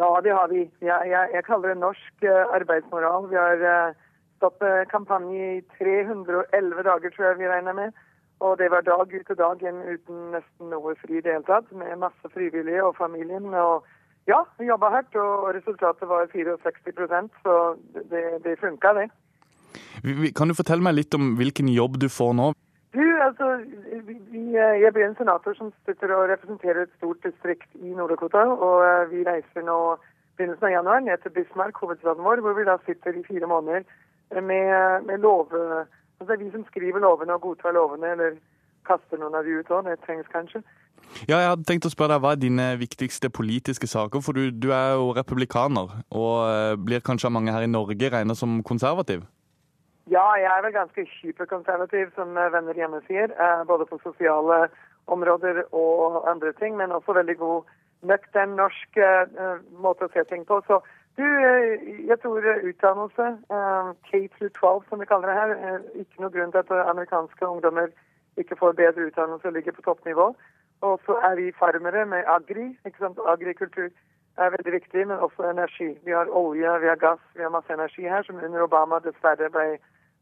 [0.00, 0.64] Ja, det har vi.
[0.80, 3.28] Jeg, jeg, jeg kaller det norsk uh, arbeidsmoral.
[3.28, 3.98] Vi har uh,
[4.40, 8.00] stått kampanje i 311 dager, tror jeg vi regner med.
[8.40, 11.44] Og det var dag ut og dag inn uten nesten noe fri i det hele
[11.48, 13.54] tatt, med masse frivillige og familien.
[13.54, 13.84] og
[14.28, 17.56] ja, vi jobba hardt, og resultatet var 64% så
[18.12, 19.08] det, det funka, det.
[20.36, 22.50] Kan du fortelle meg litt om hvilken jobb du får nå?
[22.92, 23.60] Du, altså,
[24.50, 28.42] Jeg blir en senator som sitter og representerer et stort distrikt i Nord-Dakota.
[28.50, 29.78] Og eh, vi reiser nå
[30.38, 33.86] begynnelsen av januar ned til Bismarck, hovedstaden vår, hvor vi da sitter i fire måneder
[34.40, 35.86] med, med love...
[36.20, 38.34] Altså, det er vi som skriver lovene og godtar lovene, eller
[38.84, 39.86] kaster noen av de ut òg.
[39.88, 40.60] Det trengs kanskje.
[41.24, 44.20] Ja, jeg hadde tenkt å spørre deg, Hva er dine viktigste politiske saker?
[44.20, 48.12] For du, du er jo republikaner, og eh, blir kanskje av mange her i Norge
[48.12, 49.24] regnet som konservativ?
[50.12, 53.32] Ja, jeg er vel ganske hyperkonservativ, som venner hjemme sier.
[53.64, 54.66] Både på sosiale
[55.08, 57.76] områder og andre ting, men også veldig god
[58.10, 58.98] nøktern norsk
[59.78, 60.58] måte å se ting på.
[60.66, 60.80] Så
[61.18, 61.26] du,
[62.10, 63.26] jeg tror utdannelse,
[64.08, 67.90] K-12 som vi kaller det her, ikke noe grunn til at amerikanske ungdommer
[68.36, 70.34] ikke får bedre utdannelse og ligger på toppnivå.
[70.80, 72.66] Og så er vi farmere med agri.
[72.86, 73.18] ikke sant?
[73.26, 73.88] Agrikultur
[74.36, 75.98] er veldig viktig, men også energi.
[76.04, 79.50] Vi har olje, vi har gass, vi har masse energi her, som under Obama dessverre
[79.56, 79.66] ble,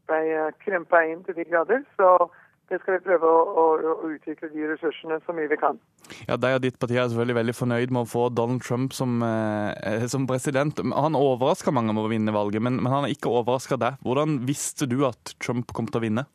[0.07, 1.85] ble krympa inn til de grader.
[1.95, 2.27] Så
[2.69, 5.79] det skal vi prøve å, å, å, utvikle de ressursene så mye vi kan.
[6.27, 9.19] Ja, Deg og ditt parti er selvfølgelig veldig fornøyd med å få Donald Trump som,
[9.25, 10.81] eh, som president.
[10.93, 13.97] Han overraska mange med å vinne valget, men, men han har ikke overraska deg.
[14.05, 16.25] Hvordan visste du at Trump kom til å vinne?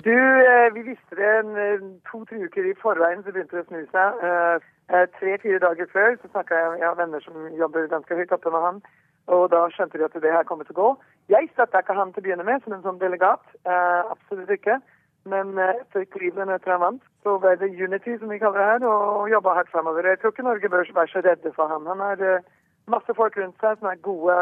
[0.00, 0.16] Du,
[0.72, 1.32] Vi visste det
[2.08, 4.68] to-tre uker i forveien, så begynte det å snu seg.
[5.18, 8.78] Tre-fire dager før så snakka jeg med venner som jobber ganske høyt oppe med han.
[9.34, 10.88] Og da skjønte de at det her kommer til å gå.
[11.34, 13.42] Jeg støtta ikke han til å begynne med som en sånn delegat.
[13.66, 14.78] Absolutt ikke.
[15.28, 18.86] Men etter krigen etter han vant, så ble det unity, som vi kaller det her,
[18.88, 20.08] og jobba hardt fremover.
[20.08, 21.84] Jeg tror ikke Norge bør være så redde for han.
[21.90, 22.22] Han har
[22.90, 24.38] masse folk rundt seg som er gode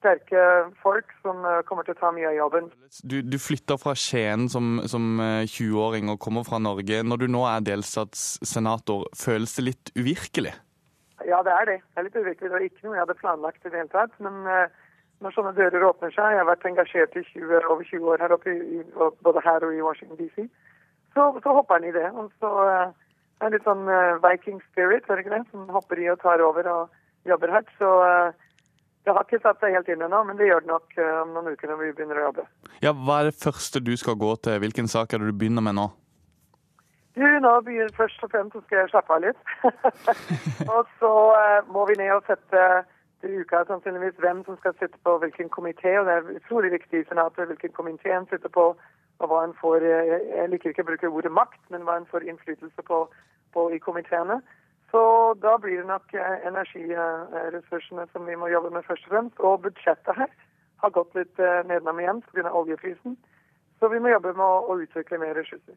[0.00, 0.42] sterke
[0.82, 2.68] folk som kommer til å ta mye av jobben.
[3.02, 7.02] Du, du flytter fra Skien som, som 20-åring og kommer fra Norge.
[7.02, 10.54] Når du nå er delstatssenator, føles det litt uvirkelig?
[11.26, 11.78] Ja, det er det.
[11.82, 12.48] Det er litt uvirkelig.
[12.48, 14.18] Det var ikke noe jeg hadde planlagt i det hele tatt.
[14.22, 14.42] Men
[15.24, 18.34] når sånne dører åpner seg, jeg har vært engasjert i 20, over 20 år her
[18.36, 18.82] oppe, i,
[19.24, 20.44] både her og i Washington DC,
[21.16, 22.10] så, så hopper han i det.
[22.12, 22.52] Og så
[23.36, 23.88] det er litt sånn
[24.24, 26.68] Viking spirit, er det ikke det, som hopper i og tar over.
[26.68, 26.94] og
[27.26, 27.70] jobber hardt.
[27.78, 28.32] Så uh,
[29.04, 31.28] det har ikke satt seg helt inn ennå, men det gjør det nok eh, om
[31.36, 32.44] noen uker når vi begynner å jobbe.
[32.82, 34.58] Ja, Hva er det første du skal gå til?
[34.64, 35.84] Hvilken sak er det du begynner med nå?
[37.14, 39.54] Du, nå begynner først og fremst så skal jeg slappe av litt.
[40.74, 42.64] og så eh, må vi ned og sette
[43.26, 45.98] til uka sannsynligvis hvem som skal sitte på hvilken komité.
[45.98, 48.66] Og det er utrolig viktig i Senatet hvilken komité en sitter på,
[49.18, 52.10] og hva en får eh, Jeg liker ikke å bruke ordet makt, men hva en
[52.12, 52.98] får innflytelse på,
[53.54, 54.40] på i komiteene.
[54.90, 55.02] Så
[55.42, 59.40] da blir det nok eh, energiressursene som vi må jobbe med først og fremst.
[59.40, 60.30] Og budsjettet her
[60.84, 62.52] har gått litt eh, nedenom igjen pga.
[62.52, 63.16] oljeprisen.
[63.80, 65.76] Så vi må jobbe med å, å utvikle mer ressurser.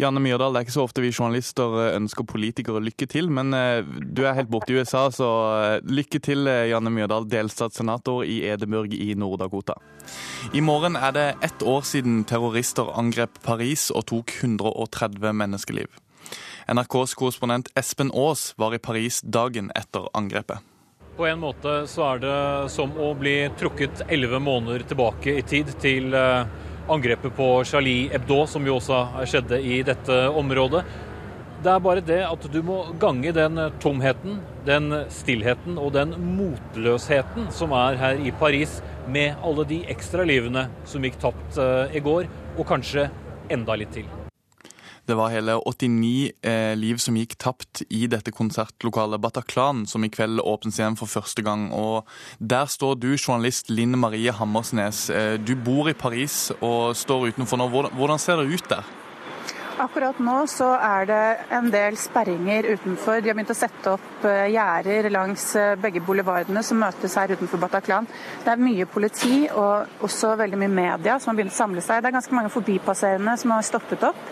[0.00, 3.54] Janne Myrdal, det er ikke så ofte vi journalister eh, ønsker politikere lykke til, men
[3.56, 8.40] eh, du er helt borte i USA, så eh, lykke til, Janne Myrdal, delstatssenator i
[8.48, 9.76] Edinburgh i Nord-Dakota.
[10.52, 15.88] I morgen er det ett år siden terrorister angrep Paris og tok 130 menneskeliv.
[16.68, 20.64] NRKs korrespondent Espen Aas var i Paris dagen etter angrepet.
[21.14, 22.38] På en måte så er det
[22.74, 26.16] som å bli trukket elleve måneder tilbake i tid til
[26.88, 30.84] angrepet på Charlie Hebdo, som jo også skjedde i dette området.
[31.64, 37.48] Det er bare det at du må gange den tomheten, den stillheten og den motløsheten
[37.54, 42.04] som er her i Paris, med alle de ekstra livene som gikk tapt eh, i
[42.04, 42.28] går,
[42.58, 43.08] og kanskje
[43.52, 44.23] enda litt til.
[45.04, 50.08] Det var hele 89 eh, liv som gikk tapt i dette konsertlokalet Bataclan, som i
[50.08, 51.66] kveld åpnes igjen for første gang.
[51.76, 52.08] Og
[52.40, 55.10] der står du, journalist Linn Marie Hammersnes.
[55.12, 57.68] Eh, du bor i Paris og står utenfor nå.
[57.68, 58.94] Hvordan, hvordan ser det ut der?
[59.84, 63.18] Akkurat nå så er det en del sperringer utenfor.
[63.18, 67.34] De har begynt å sette opp eh, gjerder langs eh, begge boulevardene som møtes her
[67.34, 68.06] utenfor Bataclan.
[68.44, 72.00] Det er mye politi og også veldig mye media som har begynt å samle seg.
[72.00, 74.22] Det er ganske mange forbipasserende som har stoppet opp.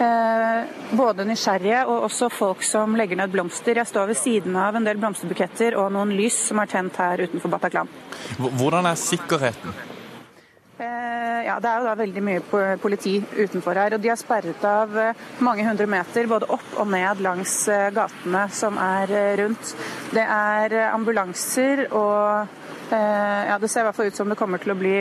[0.00, 0.64] Eh,
[0.96, 3.76] både nysgjerrige og også folk som legger ned blomster.
[3.76, 7.24] Jeg står ved siden av en del blomsterbuketter og noen lys som er tent her
[7.26, 7.90] utenfor Bataclan.
[8.38, 9.74] Hvordan er sikkerheten?
[10.78, 13.94] Eh, ja, Det er jo da veldig mye politi utenfor her.
[13.94, 18.48] og De har sperret av eh, mange hundre meter både opp og ned langs gatene
[18.50, 19.76] som er rundt.
[20.10, 22.58] Det er ambulanser og
[22.92, 24.96] ja, det ser i hvert fall ut som det kommer til å bli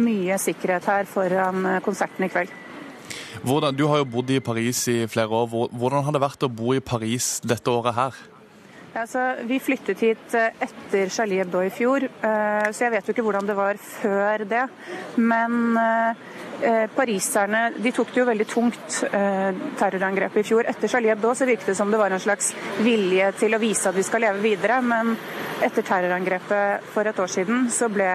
[0.00, 2.54] mye sikkerhet her foran konserten i kveld.
[3.42, 5.70] Hvordan, du har jo bodd i Paris i flere år.
[5.70, 8.18] Hvordan har det vært å bo i Paris dette året her?
[8.98, 13.14] Altså, vi flyttet hit eh, etter Charlie Hebdo i fjor, eh, så jeg vet jo
[13.14, 14.64] ikke hvordan det var før det.
[15.20, 16.24] Men eh,
[16.94, 19.00] pariserne de tok det jo veldig tungt,
[19.78, 20.66] terrorangrepet i fjor.
[20.70, 22.50] Etter Charlie Hebdo så virket det som det var en slags
[22.82, 24.80] vilje til å vise at vi skal leve videre.
[24.82, 25.14] Men
[25.64, 28.10] etter terrorangrepet for et år siden så ble,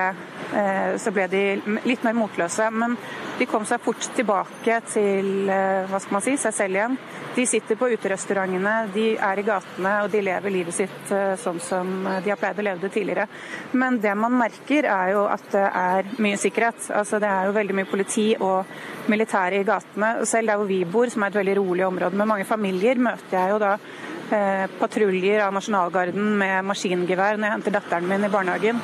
[1.00, 1.44] så ble de
[1.88, 2.68] litt mer motløse.
[2.76, 2.98] Men
[3.38, 6.98] de kom seg fort tilbake til eh, hva skal man si, seg selv igjen.
[7.34, 11.58] De sitter på uterestaurantene, de er i gatene og de lever livet sitt eh, sånn
[11.64, 13.26] som de har pleid å leve det tidligere.
[13.74, 16.91] Men det man merker er jo at det er mye sikkerhet.
[16.94, 20.14] Altså Det er jo veldig mye politi og militære i gatene.
[20.26, 23.38] Selv der hvor vi bor, som er et veldig rolig område med mange familier, møter
[23.38, 28.32] jeg jo da eh, patruljer av nasjonalgarden med maskingevær når jeg henter datteren min i
[28.34, 28.82] barnehagen.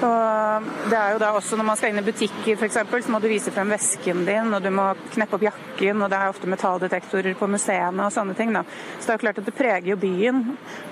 [0.00, 3.20] Og det er jo da også Når man skal inn i butikker f.eks., så må
[3.20, 6.48] du vise frem vesken din, og du må kneppe opp jakken, og det er ofte
[6.50, 8.54] metalldetektorer på museene og sånne ting.
[8.56, 8.62] da.
[8.98, 10.40] Så det er jo klart at det preger jo byen.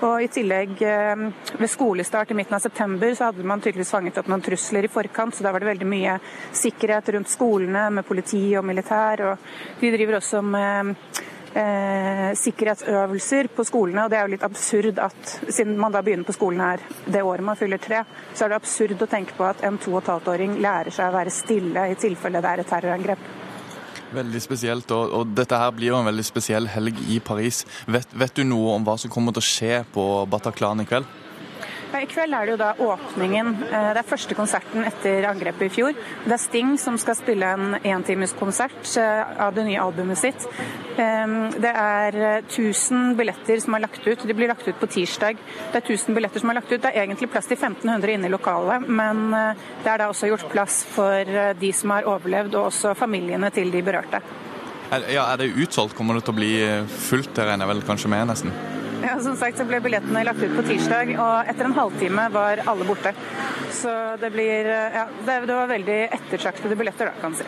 [0.05, 1.25] Og i tillegg, eh,
[1.57, 4.93] ved skolestart i midten av september, så hadde man tydeligvis fanget opp noen trusler i
[4.93, 6.19] forkant, så da var det veldig mye
[6.53, 9.25] sikkerhet rundt skolene med politi og militær.
[9.31, 10.95] Og de driver også med
[11.57, 14.03] eh, sikkerhetsøvelser på skolene.
[14.03, 17.23] og Det er jo litt absurd at siden man da begynner på skolen her det
[17.23, 20.03] året man fyller tre, så er det absurd å tenke på at en to og
[20.03, 23.29] et halvt åring lærer seg å være stille i tilfelle det er et terrorangrep.
[24.09, 27.61] Veldig spesielt, og, og, dette her blir jo en veldig spesiell helg i Paris.
[27.85, 31.05] Vet, vet du noe om hva som kommer til å skje på Bataclan i kveld?
[31.89, 33.47] I kveld er det jo da åpningen.
[33.65, 35.95] Eh, det er første konserten etter angrepet i fjor.
[36.21, 40.45] Det er Sting som skal spille en entimeskonsert eh, av det nye albumet sitt.
[41.01, 44.21] Ehm, det er 1000 eh, billetter som er lagt ut.
[44.21, 45.41] De blir lagt ut på tirsdag.
[45.73, 46.77] Det er 1000 billetter som er lagt ut.
[46.77, 50.49] Det er egentlig plass til 1500 inne i lokalet, men det er da også gjort
[50.51, 54.21] plass for de som har overlevd, og også familiene til de berørte.
[55.09, 55.97] Ja, Er det utsolgt?
[55.97, 56.53] Kommer det til å bli
[57.09, 57.33] fullt?
[57.33, 58.53] Det regner jeg vel kanskje med, nesten?
[59.03, 62.63] Ja, Som sagt så ble billettene lagt ut på tirsdag, og etter en halvtime var
[62.67, 63.13] alle borte.
[63.73, 67.47] Så det blir Ja, det var veldig ettertraktede billetter, da, kan man si.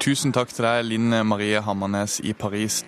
[0.00, 2.82] Tusen takk til deg, Linn Marie Hammernes i Paris.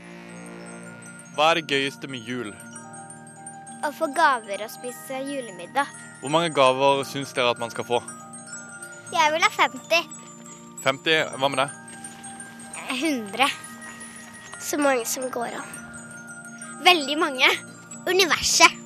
[1.37, 2.53] Hva er det gøyeste med jul?
[3.83, 5.89] Å få gaver og spise julemiddag.
[6.21, 8.01] Hvor mange gaver syns dere at man skal få?
[9.13, 10.09] Jeg vil ha 50.
[10.85, 11.37] 50?
[11.37, 11.71] Hva med det?
[12.97, 13.49] 100.
[14.63, 15.82] Så mange som går an.
[16.83, 17.49] Veldig mange.
[18.09, 18.79] Universet.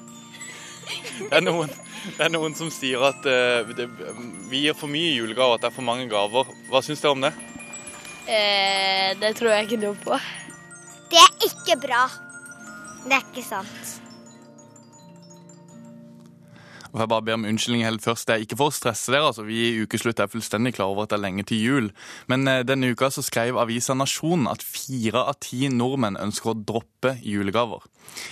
[1.17, 1.71] Det er noen,
[2.05, 3.89] det er noen som sier at uh, det,
[4.51, 6.51] vi gir for mye julegaver, at det er for mange gaver.
[6.71, 7.33] Hva syns dere om det?
[8.27, 10.19] Eh, det tror jeg ikke noe på.
[11.11, 12.05] Det er ikke bra.
[13.07, 13.97] Det er ikke sant.
[16.97, 18.25] Og jeg bare ber om unnskyldning helt først.
[18.25, 19.45] Det er ikke for å stresse dere, altså.
[19.45, 21.91] Vi i Ukeslutt er fullstendig klar over at det er lenge til jul.
[22.33, 26.57] Men eh, denne uka så skrev avisa Nasjonen at fire av ti nordmenn ønsker å
[26.57, 27.85] droppe julegaver.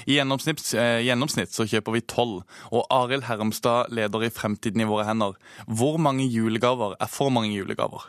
[0.09, 2.41] I gjennomsnitt, eh, gjennomsnitt så kjøper vi tolv.
[2.73, 5.37] Og Arild Hermstad, leder i Fremtiden i våre hender.
[5.69, 8.09] Hvor mange julegaver er for mange julegaver?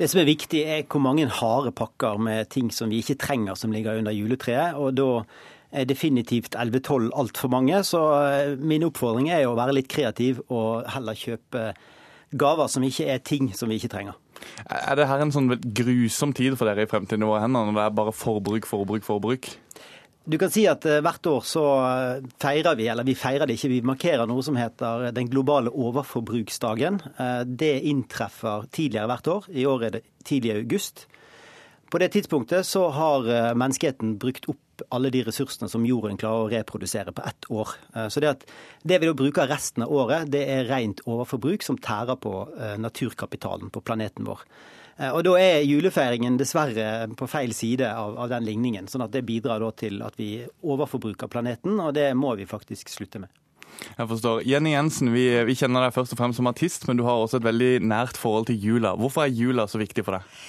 [0.00, 3.60] Det som er viktig, er hvor mange harde pakker med ting som vi ikke trenger
[3.60, 4.72] som ligger under juletreet.
[4.72, 5.10] og da
[5.72, 7.82] er definitivt 11-12 altfor mange.
[7.86, 11.72] Så eh, min oppfordring er å være litt kreativ og heller kjøpe
[12.32, 14.18] gaver som ikke er ting som vi ikke trenger.
[14.66, 17.78] Er det her en sånn grusom tid for dere i Fremtiden i våre hender, når
[17.78, 19.50] det er bare forbruk, forbruk, forbruk?
[20.22, 23.56] Du kan si at eh, hvert år så eh, feirer vi, eller vi feirer det
[23.58, 27.00] ikke, vi markerer noe som heter den globale overforbruksdagen.
[27.46, 29.48] Det inntreffer tidligere hvert år.
[29.50, 31.06] I år er det tidlig i august.
[31.92, 33.26] På det tidspunktet så har
[33.58, 34.60] menneskeheten brukt opp
[34.90, 37.74] alle de ressursene som jorden klarer å reprodusere på ett år.
[37.94, 38.34] Eh, så det
[38.82, 42.78] det vi da bruker resten av året, det er rent overforbruk som tærer på eh,
[42.80, 44.46] naturkapitalen på planeten vår.
[44.98, 48.88] Eh, og Da er julefeiringen dessverre på feil side av, av den ligningen.
[48.88, 53.22] sånn at Det bidrar til at vi overforbruker planeten, og det må vi faktisk slutte
[53.22, 53.30] med.
[53.96, 54.42] Jeg forstår.
[54.46, 57.40] Jenny Jensen, vi, vi kjenner deg først og fremst som artist, men du har også
[57.40, 58.94] et veldig nært forhold til jula.
[59.00, 60.42] Hvorfor er jula så viktig for deg?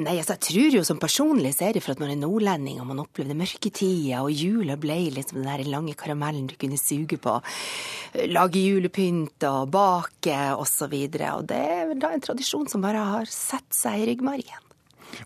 [0.00, 2.78] Nei, altså, jeg tror jo som personlig så er det for at man er nordlending
[2.80, 7.18] og man opplevde mørketida, og jula ble liksom den der lange karamellen du kunne suge
[7.20, 7.34] på.
[8.32, 10.88] Lage julepynt og bake og så.
[10.88, 14.68] Og det er da en tradisjon som bare har sett seg i ryggmargen.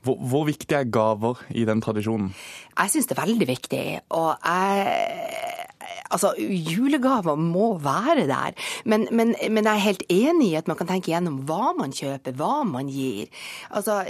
[0.02, 2.32] Hvor, hvor viktig er gaver i den tradisjonen?
[2.74, 3.84] Jeg syns det er veldig viktig.
[4.18, 5.70] Og jeg
[6.10, 8.56] Altså, julegaver må være der.
[8.84, 11.94] Men, men, men, jeg er helt enig i at man kan tenke gjennom hva man
[11.94, 13.30] kjøper, hva man gir.
[13.70, 14.02] Altså,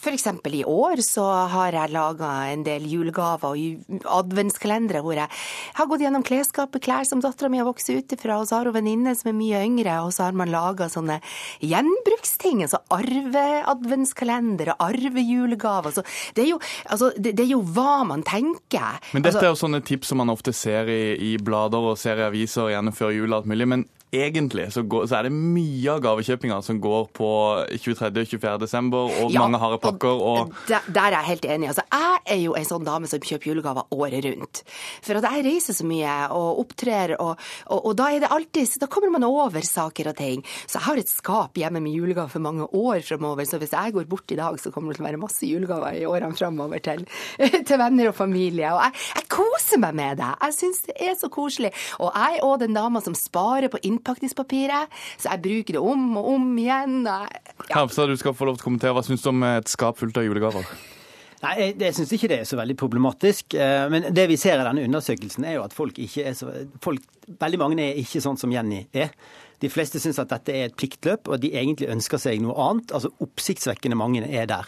[0.00, 0.26] F.eks.
[0.54, 5.28] i år så har jeg laga en del julegaver og adventskalendere hvor jeg
[5.76, 8.70] har gått gjennom klesskapet, klær som dattera mi har vokst ut ifra, og så har
[8.70, 11.18] hun venninne som er mye yngre, og så har man laga sånne
[11.64, 12.64] gjenbruksting.
[12.64, 15.90] Altså arveadventskalender og arvejulegaver.
[15.90, 16.04] Altså,
[16.36, 19.00] det, er jo, altså, det, det, er jo hva man tenker.
[19.12, 21.98] Men dette altså, er jo sånne tips som man ofte ser i, i blader og
[22.00, 23.68] ser i aviser gjerne før jul og alt mulig.
[23.68, 27.30] men egentlig så, går, så, er det mye av gavekjøpinga som går på
[27.70, 28.56] 23.-24.
[28.62, 30.22] desember, og ja, mange harde pakker.
[30.30, 30.54] Og...
[30.68, 31.68] Der, der, er jeg helt enig.
[31.70, 34.62] Altså, jeg er jo en sånn dame som kjøper julegaver året rundt.
[35.06, 37.38] For at jeg reiser så mye og opptrer, og,
[37.68, 40.42] og, og, da er det alltid Da kommer man over saker og ting.
[40.66, 43.94] Så jeg har et skap hjemme med julegaver for mange år framover, så hvis jeg
[43.94, 46.82] går bort i dag, så kommer det til å være masse julegaver i årene framover
[46.82, 47.06] til,
[47.68, 48.74] til, venner og familie.
[48.74, 50.32] Og jeg, jeg koser meg med det.
[50.48, 51.72] Jeg syns det er så koselig.
[52.02, 55.82] Og jeg er òg den dama som sparer på innpakning innpakningspapiret, så jeg bruker det
[55.84, 57.02] om og om igjen.
[57.04, 57.84] Ja.
[57.84, 58.96] Du skal få lov til å kommentere.
[58.96, 60.66] Hva syns du om et skap fullt av julegaver?
[61.40, 63.54] Nei, Jeg, jeg syns ikke det er så veldig problematisk.
[63.56, 66.52] Eh, men det vi ser i denne undersøkelsen, er jo at folk ikke er så
[66.84, 69.12] folk, Veldig mange er ikke sånn som Jenny er.
[69.62, 72.90] De fleste syns at dette er et pliktløp, og de egentlig ønsker seg noe annet.
[72.96, 74.66] Altså Oppsiktsvekkende mange er der.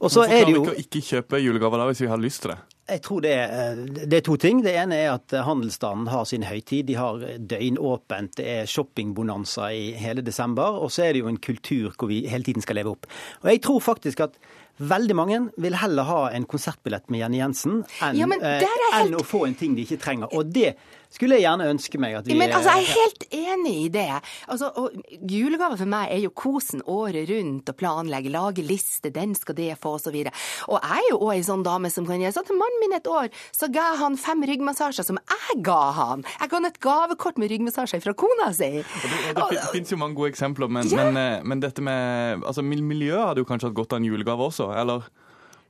[0.00, 2.46] Og så Hvorfor klarer vi ikke å ikke kjøpe julegaver da, hvis vi har lyst
[2.46, 2.60] til det?
[2.90, 4.62] Jeg tror det er, det er, to ting.
[4.64, 6.88] Det ene er at handelsstanden har sin høytid.
[6.90, 8.36] De har døgnåpent.
[8.40, 10.80] Det er shoppingbonanza i hele desember.
[10.82, 13.06] Og så er det jo en kultur hvor vi hele tiden skal leve opp.
[13.44, 14.40] Og jeg tror faktisk at
[14.80, 18.94] Veldig mange vil heller ha en konsertbillett med Jenny Jensen enn, ja, eh, helt...
[18.96, 20.32] enn å få en ting de ikke trenger.
[20.32, 20.72] Og det
[21.10, 24.06] skulle jeg gjerne ønske meg at vi Men altså, Jeg er helt enig i det.
[24.46, 24.94] Altså, og
[25.30, 29.72] Julegave for meg er jo kosen året rundt og planlegge, lage liste, den skal det
[29.80, 30.14] få, osv.
[30.14, 30.30] Og,
[30.70, 32.96] og jeg er jo òg ei sånn dame som kan gjøre sånn til mannen min
[32.96, 36.24] et år, så ga han fem ryggmassasjer som jeg ga han.
[36.38, 38.70] Jeg ga han et gavekort med ryggmassasjer fra kona si.
[38.80, 41.08] Det, det, det finnes jo mange gode eksempler, men, ja.
[41.08, 44.46] men, eh, men dette med altså, Miljøet hadde jo kanskje hatt godt av en julegave
[44.46, 45.10] også, eller?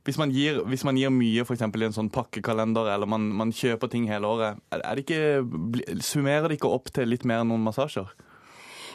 [0.07, 1.61] Hvis man gir, hvis man gir mye f.eks.
[1.61, 6.49] i en sånn pakkekalender, eller man, man, kjøper ting hele året, er det ikke, summerer
[6.49, 8.09] det ikke opp til litt mer enn noen massasjer?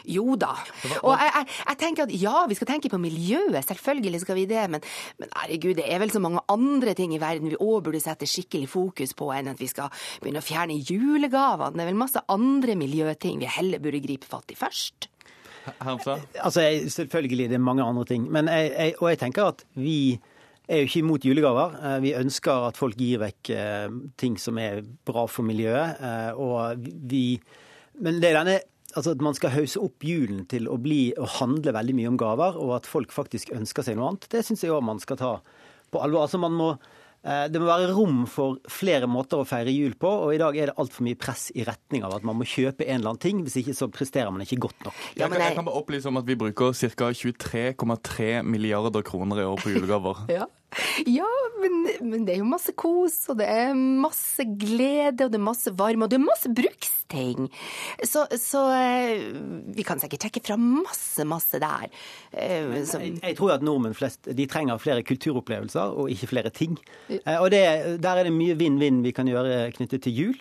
[0.07, 0.53] Jo da.
[1.01, 4.45] Og jeg, jeg, jeg, tenker at ja, vi skal tenke på miljøet, selvfølgelig skal vi
[4.47, 4.63] det.
[4.71, 4.85] Men,
[5.19, 8.29] men herregud, det er vel så mange andre ting i verden vi òg burde sette
[8.29, 9.91] skikkelig fokus på, enn at vi skal
[10.23, 11.75] begynne å fjerne julegavene.
[11.75, 15.09] Det er vel masse andre miljøting vi heller burde gripe fatt i først.
[15.83, 18.31] Altså, selvfølgelig det er mange andre ting.
[18.31, 19.99] Men jeg, og jeg tenker at vi
[20.67, 21.77] er jo ikke imot julegaver.
[21.81, 23.87] Eh, vi ønsker at folk gir vekk eh,
[24.19, 26.01] ting som er bra for miljøet.
[26.03, 27.39] Eh, og vi
[27.97, 28.59] Men det er denne
[28.97, 32.17] altså at man skal hause opp julen til å bli å handle veldig mye om
[32.17, 35.19] gaver, og at folk faktisk ønsker seg noe annet, det syns jeg òg man skal
[35.19, 35.33] ta
[35.91, 36.25] på alvor.
[36.25, 36.71] Altså man må
[37.27, 40.69] det må være rom for flere måter å feire jul på, og i dag er
[40.69, 43.41] det altfor mye press i retning av at man må kjøpe en eller annen ting,
[43.43, 45.01] hvis ikke så presterer man ikke godt nok.
[45.17, 47.09] Jeg, kan, jeg kan bare opplyse om at vi bruker ca.
[47.11, 50.23] 23,3 milliarder kroner i år på julegaver.
[50.37, 50.47] Ja.
[51.17, 51.27] Ja,
[51.61, 55.45] men, men, det er jo masse kos, og det er masse glede, og det er
[55.47, 57.47] masse varme, og det er masse bruksting.
[58.03, 59.29] Så, så eh,
[59.77, 61.87] vi kan sikkert trekke fra masse, masse der.
[62.83, 63.01] Så...
[63.03, 66.77] jeg, jeg, tror at nordmenn flest de trenger flere kulturopplevelser, og ikke flere ting.
[67.09, 67.63] Eh, og det,
[68.03, 70.39] der er det mye vinn-vinn vi kan gjøre knyttet til jul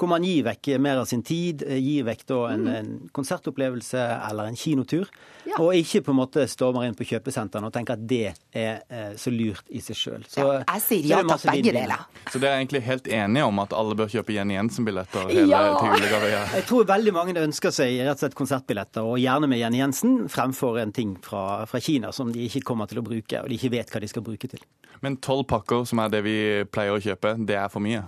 [0.00, 2.76] hvor man gir vekk mer av sin tid, gir vekk da en, mm.
[2.78, 5.10] en konsertopplevelse eller en kinotur.
[5.44, 5.58] Ja.
[5.60, 9.12] Og ikke på en måte stormer inn på kjøpesentrene og tenker at det er eh,
[9.20, 10.26] så lurt i seg sjøl.
[10.36, 12.04] Ja, jeg sier ja til begge deler.
[12.30, 15.44] Så dere er egentlig helt enige om at alle bør kjøpe Jenny Jensen-billetter ja.
[15.44, 16.30] tidligere julegave?
[16.34, 16.44] Ja.
[16.60, 20.16] Jeg tror veldig mange ønsker seg rett og slett konsertbilletter, og gjerne med Jenny Jensen,
[20.32, 23.58] fremfor en ting fra, fra Kina som de ikke kommer til å bruke, og de
[23.58, 24.62] ikke vet hva de skal bruke til.
[25.00, 26.38] Men tolv pakker, som er det vi
[26.68, 28.04] pleier å kjøpe, det er for mye?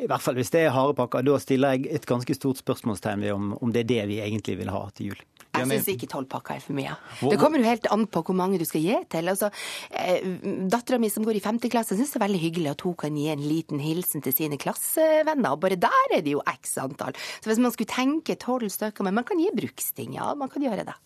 [0.00, 1.24] I hvert fall hvis det er harepakker.
[1.26, 4.56] Da stiller jeg et ganske stort spørsmålstegn ved om, om det er det vi egentlig
[4.62, 5.20] vil ha til jul.
[5.50, 6.94] Jeg syns ikke tolv pakker er for mye.
[7.26, 9.30] Det kommer jo helt an på hvor mange du skal gi til.
[9.32, 9.50] Altså,
[9.90, 10.22] eh,
[10.70, 13.18] Dattera mi som går i femte klasse, syns det er veldig hyggelig at hun kan
[13.18, 15.50] gi en liten hilsen til sine klassevenner.
[15.50, 17.18] Og bare der er det jo x antall.
[17.42, 20.32] Så hvis man skulle tenke tolv stykker Men man kan gi bruksting, ja.
[20.38, 20.96] Man kan gjøre det.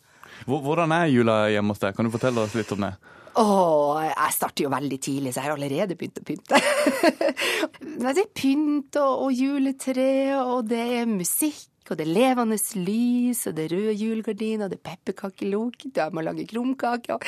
[0.45, 1.97] Hvordan er jula hjemme hos deg?
[1.97, 2.95] Kan du fortelle oss litt om det?
[3.35, 3.45] Å,
[4.07, 6.61] jeg starter jo veldig tidlig, så jeg har allerede begynt å pynte.
[8.05, 10.09] det er pynt og, og juletre,
[10.39, 14.73] og det er musikk og det er levende lys, og det er røde julegardiner, og
[14.73, 17.25] det er pepperkakelok, jeg må lage krumkaker og,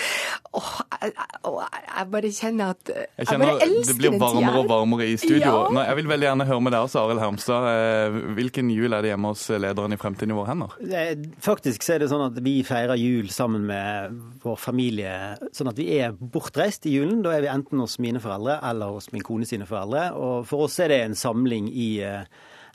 [0.57, 3.83] og, og, jeg bare kjenner at Jeg, jeg kjenner tida.
[3.89, 5.43] Det blir varmere og varmere i studio.
[5.45, 5.69] Ja.
[5.75, 7.69] Nå, jeg vil veldig gjerne høre med deg også, Arild Hermstad.
[7.73, 11.29] Eh, hvilken jul er det hjemme hos lederen i Fremtiden i våre hender?
[11.45, 15.15] Faktisk så er det sånn at vi feirer jul sammen med vår familie,
[15.57, 17.23] sånn at vi er bortreist i julen.
[17.27, 20.09] Da er vi enten hos mine foreldre eller hos min kone sine foreldre.
[20.17, 22.23] Og for oss er det en samling i uh,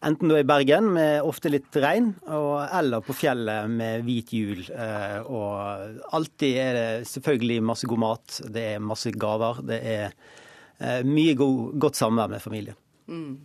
[0.01, 4.63] Enten da i Bergen med ofte litt regn, eller på fjellet med hvit jul.
[4.73, 9.61] Eh, og alltid er det selvfølgelig masse god mat, det er masse gaver.
[9.69, 12.79] Det er eh, mye god, godt samvær med familien.
[13.05, 13.37] Mm.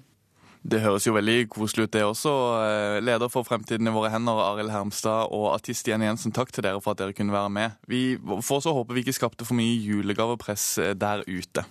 [0.66, 2.32] Det høres jo veldig koselig ut, det også.
[2.64, 6.64] Eh, leder for Fremtiden i våre hender, Arild Hermstad, og artist Jenny Jensen, takk til
[6.64, 7.76] dere for at dere kunne være med.
[7.84, 11.68] Vi får så håpe vi ikke skapte for mye julegavepress der ute.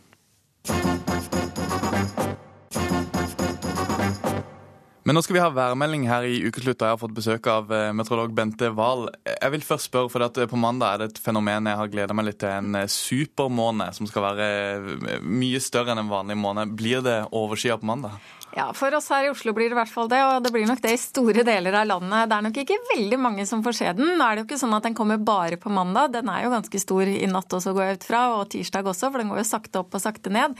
[5.05, 6.81] Men nå skal vi ha værmelding her i ukeslutt.
[6.81, 9.03] Jeg har fått besøk av eh, meteorolog Bente Wahl.
[9.29, 12.15] Jeg vil først spørre, for eh, På mandag er det et fenomen jeg har gleda
[12.17, 12.49] meg litt til.
[12.49, 16.65] En supermåned supermåne som skal være mye større enn en vanlig måne.
[16.73, 18.17] Blir det overskya på mandag?
[18.55, 20.63] Ja, For oss her i Oslo blir det i hvert fall det, og det blir
[20.69, 22.29] nok det i store deler av landet.
[22.31, 24.13] Det er nok ikke veldig mange som får se den.
[24.15, 26.13] Nå er det jo ikke sånn at den kommer bare på mandag.
[26.13, 29.11] Den er jo ganske stor i natt også, går jeg ut fra, og tirsdag også,
[29.11, 30.55] for den går jo sakte opp og sakte ned.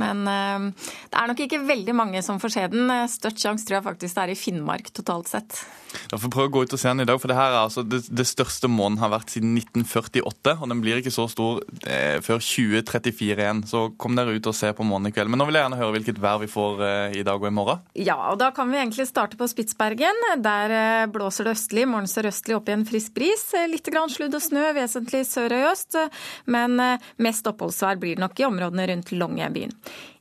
[0.00, 2.88] Men uh, det er nok ikke veldig mange som får se den.
[3.12, 5.60] Størst sjanse tror jeg faktisk det er i Finnmark totalt sett.
[6.10, 7.60] Da får prøve å gå ut og se den i dag, for det her er
[7.62, 10.56] altså det, det største månen har vært siden 1948.
[10.58, 13.62] Og den blir ikke så stor eh, før 2034 igjen.
[13.68, 15.30] Så kom dere ut og se på månen i kveld.
[15.30, 17.52] Men nå vil jeg gjerne høre hvilket vær vi får eh, i dag og i
[17.54, 17.82] morgen.
[17.98, 20.22] Ja, og da kan vi egentlig starte på Spitsbergen.
[20.44, 23.46] Der eh, blåser det østlig, morgen sørøstlig opp i en frisk bris.
[23.56, 25.98] Eh, litt grann sludd og snø, vesentlig sør og øst.
[26.50, 29.74] Men eh, mest oppholdsvær blir det nok i områdene rundt Longyearbyen.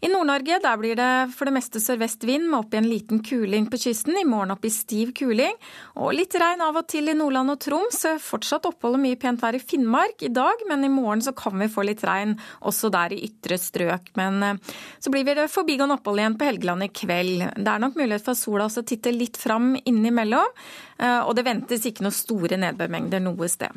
[0.04, 3.22] I Nord-Norge der blir det for det meste sørvest vind med opp i en liten
[3.24, 4.18] kuling på kysten.
[4.20, 5.56] I morgen opp i stiv kuling.
[5.96, 8.02] Og litt regn av og til i Nordland og Troms.
[8.20, 11.56] Fortsatt opphold og mye pent vær i Finnmark i dag, men i morgen så kan
[11.56, 12.36] vi få litt regn
[12.68, 14.12] også der i ytre strøk.
[14.20, 17.46] Men eh, så blir det forbigående opphold igjen på Helgeland i kveld.
[17.56, 20.52] Det er nok mulighet for sola også å titte litt fram innimellom,
[21.00, 23.72] eh, og det ventes ikke noen store nedbørmengder noe sted.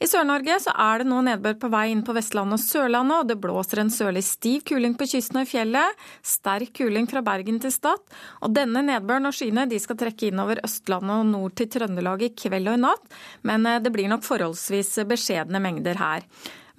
[0.00, 3.26] I Sør-Norge så er det nå nedbør på vei inn på Vestlandet og Sørlandet, og
[3.28, 5.98] det blåser en sørlig stiv kuling på kysten og i fjellet.
[6.24, 8.00] Sterk kuling fra Bergen til Stad.
[8.40, 12.32] Og denne nedbøren og skyene de skal trekke innover Østlandet og nord til Trøndelag i
[12.32, 16.24] kveld og i natt, men eh, det blir nok forholdsvis beskjedne mengder her.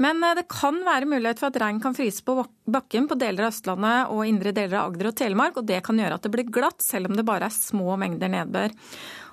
[0.02, 2.40] Men eh, det kan være mulighet for at regn kan fryse på
[2.74, 6.02] bakken på deler av Østlandet og indre deler av Agder og Telemark, og det kan
[6.02, 8.74] gjøre at det blir glatt, selv om det bare er små mengder nedbør.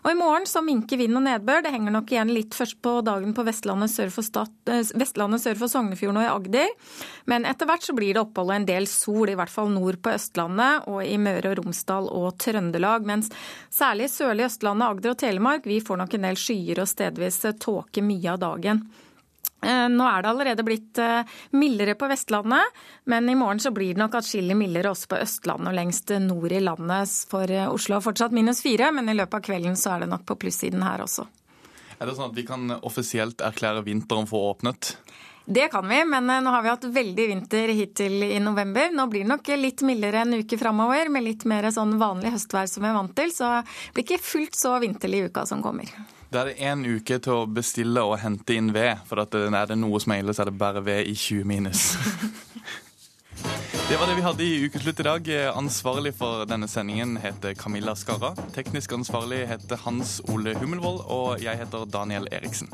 [0.04, 1.64] Og I morgen så minker vind og nedbør.
[1.64, 5.42] Det henger nok igjen litt først på dagen på Vestlandet sør for, Stat, eh, Vestlandet
[5.42, 6.70] sør for Sognefjorden og i Agder.
[7.26, 9.98] Men etter hvert så blir det opphold og en del sol, i hvert fall nord
[10.02, 13.08] på Østlandet og i Møre og Romsdal og Trøndelag.
[13.08, 13.32] Mens
[13.74, 18.04] særlig sørlig Østlandet, Agder og Telemark vi får nok en del skyer og stedvis tåke
[18.04, 18.86] mye av dagen.
[19.62, 21.26] Eh, nå er det allerede blitt eh,
[21.58, 22.76] mildere på Vestlandet,
[23.10, 26.52] men i morgen så blir det nok atskillig mildere også på Østlandet og lengst nord
[26.54, 27.14] i landet.
[27.30, 30.12] For eh, Oslo er fortsatt minus fire, men i løpet av kvelden så er det
[30.12, 31.26] nok på plussiden her også.
[31.98, 34.92] Er det sånn at vi kan offisielt erklære vinteren for åpnet?
[35.48, 38.92] Det kan vi, men nå har vi hatt veldig vinter hittil i november.
[38.92, 42.68] Nå blir det nok litt mildere en uke framover, med litt mer sånn vanlig høstvær
[42.70, 43.32] som vi er vant til.
[43.34, 45.88] Så det blir ikke fullt så vinterlig i uka som kommer.
[46.28, 49.70] Da er det én uke til å bestille og hente inn ved, for at er
[49.70, 51.94] det noe som er så er det bare ved i 20 minus.
[53.88, 55.28] Det var det vi hadde i Ukeslutt i dag.
[55.56, 58.34] Ansvarlig for denne sendingen heter Camilla Skarra.
[58.52, 62.68] Teknisk ansvarlig heter Hans Ole Hummelvold, og jeg heter Daniel Eriksen.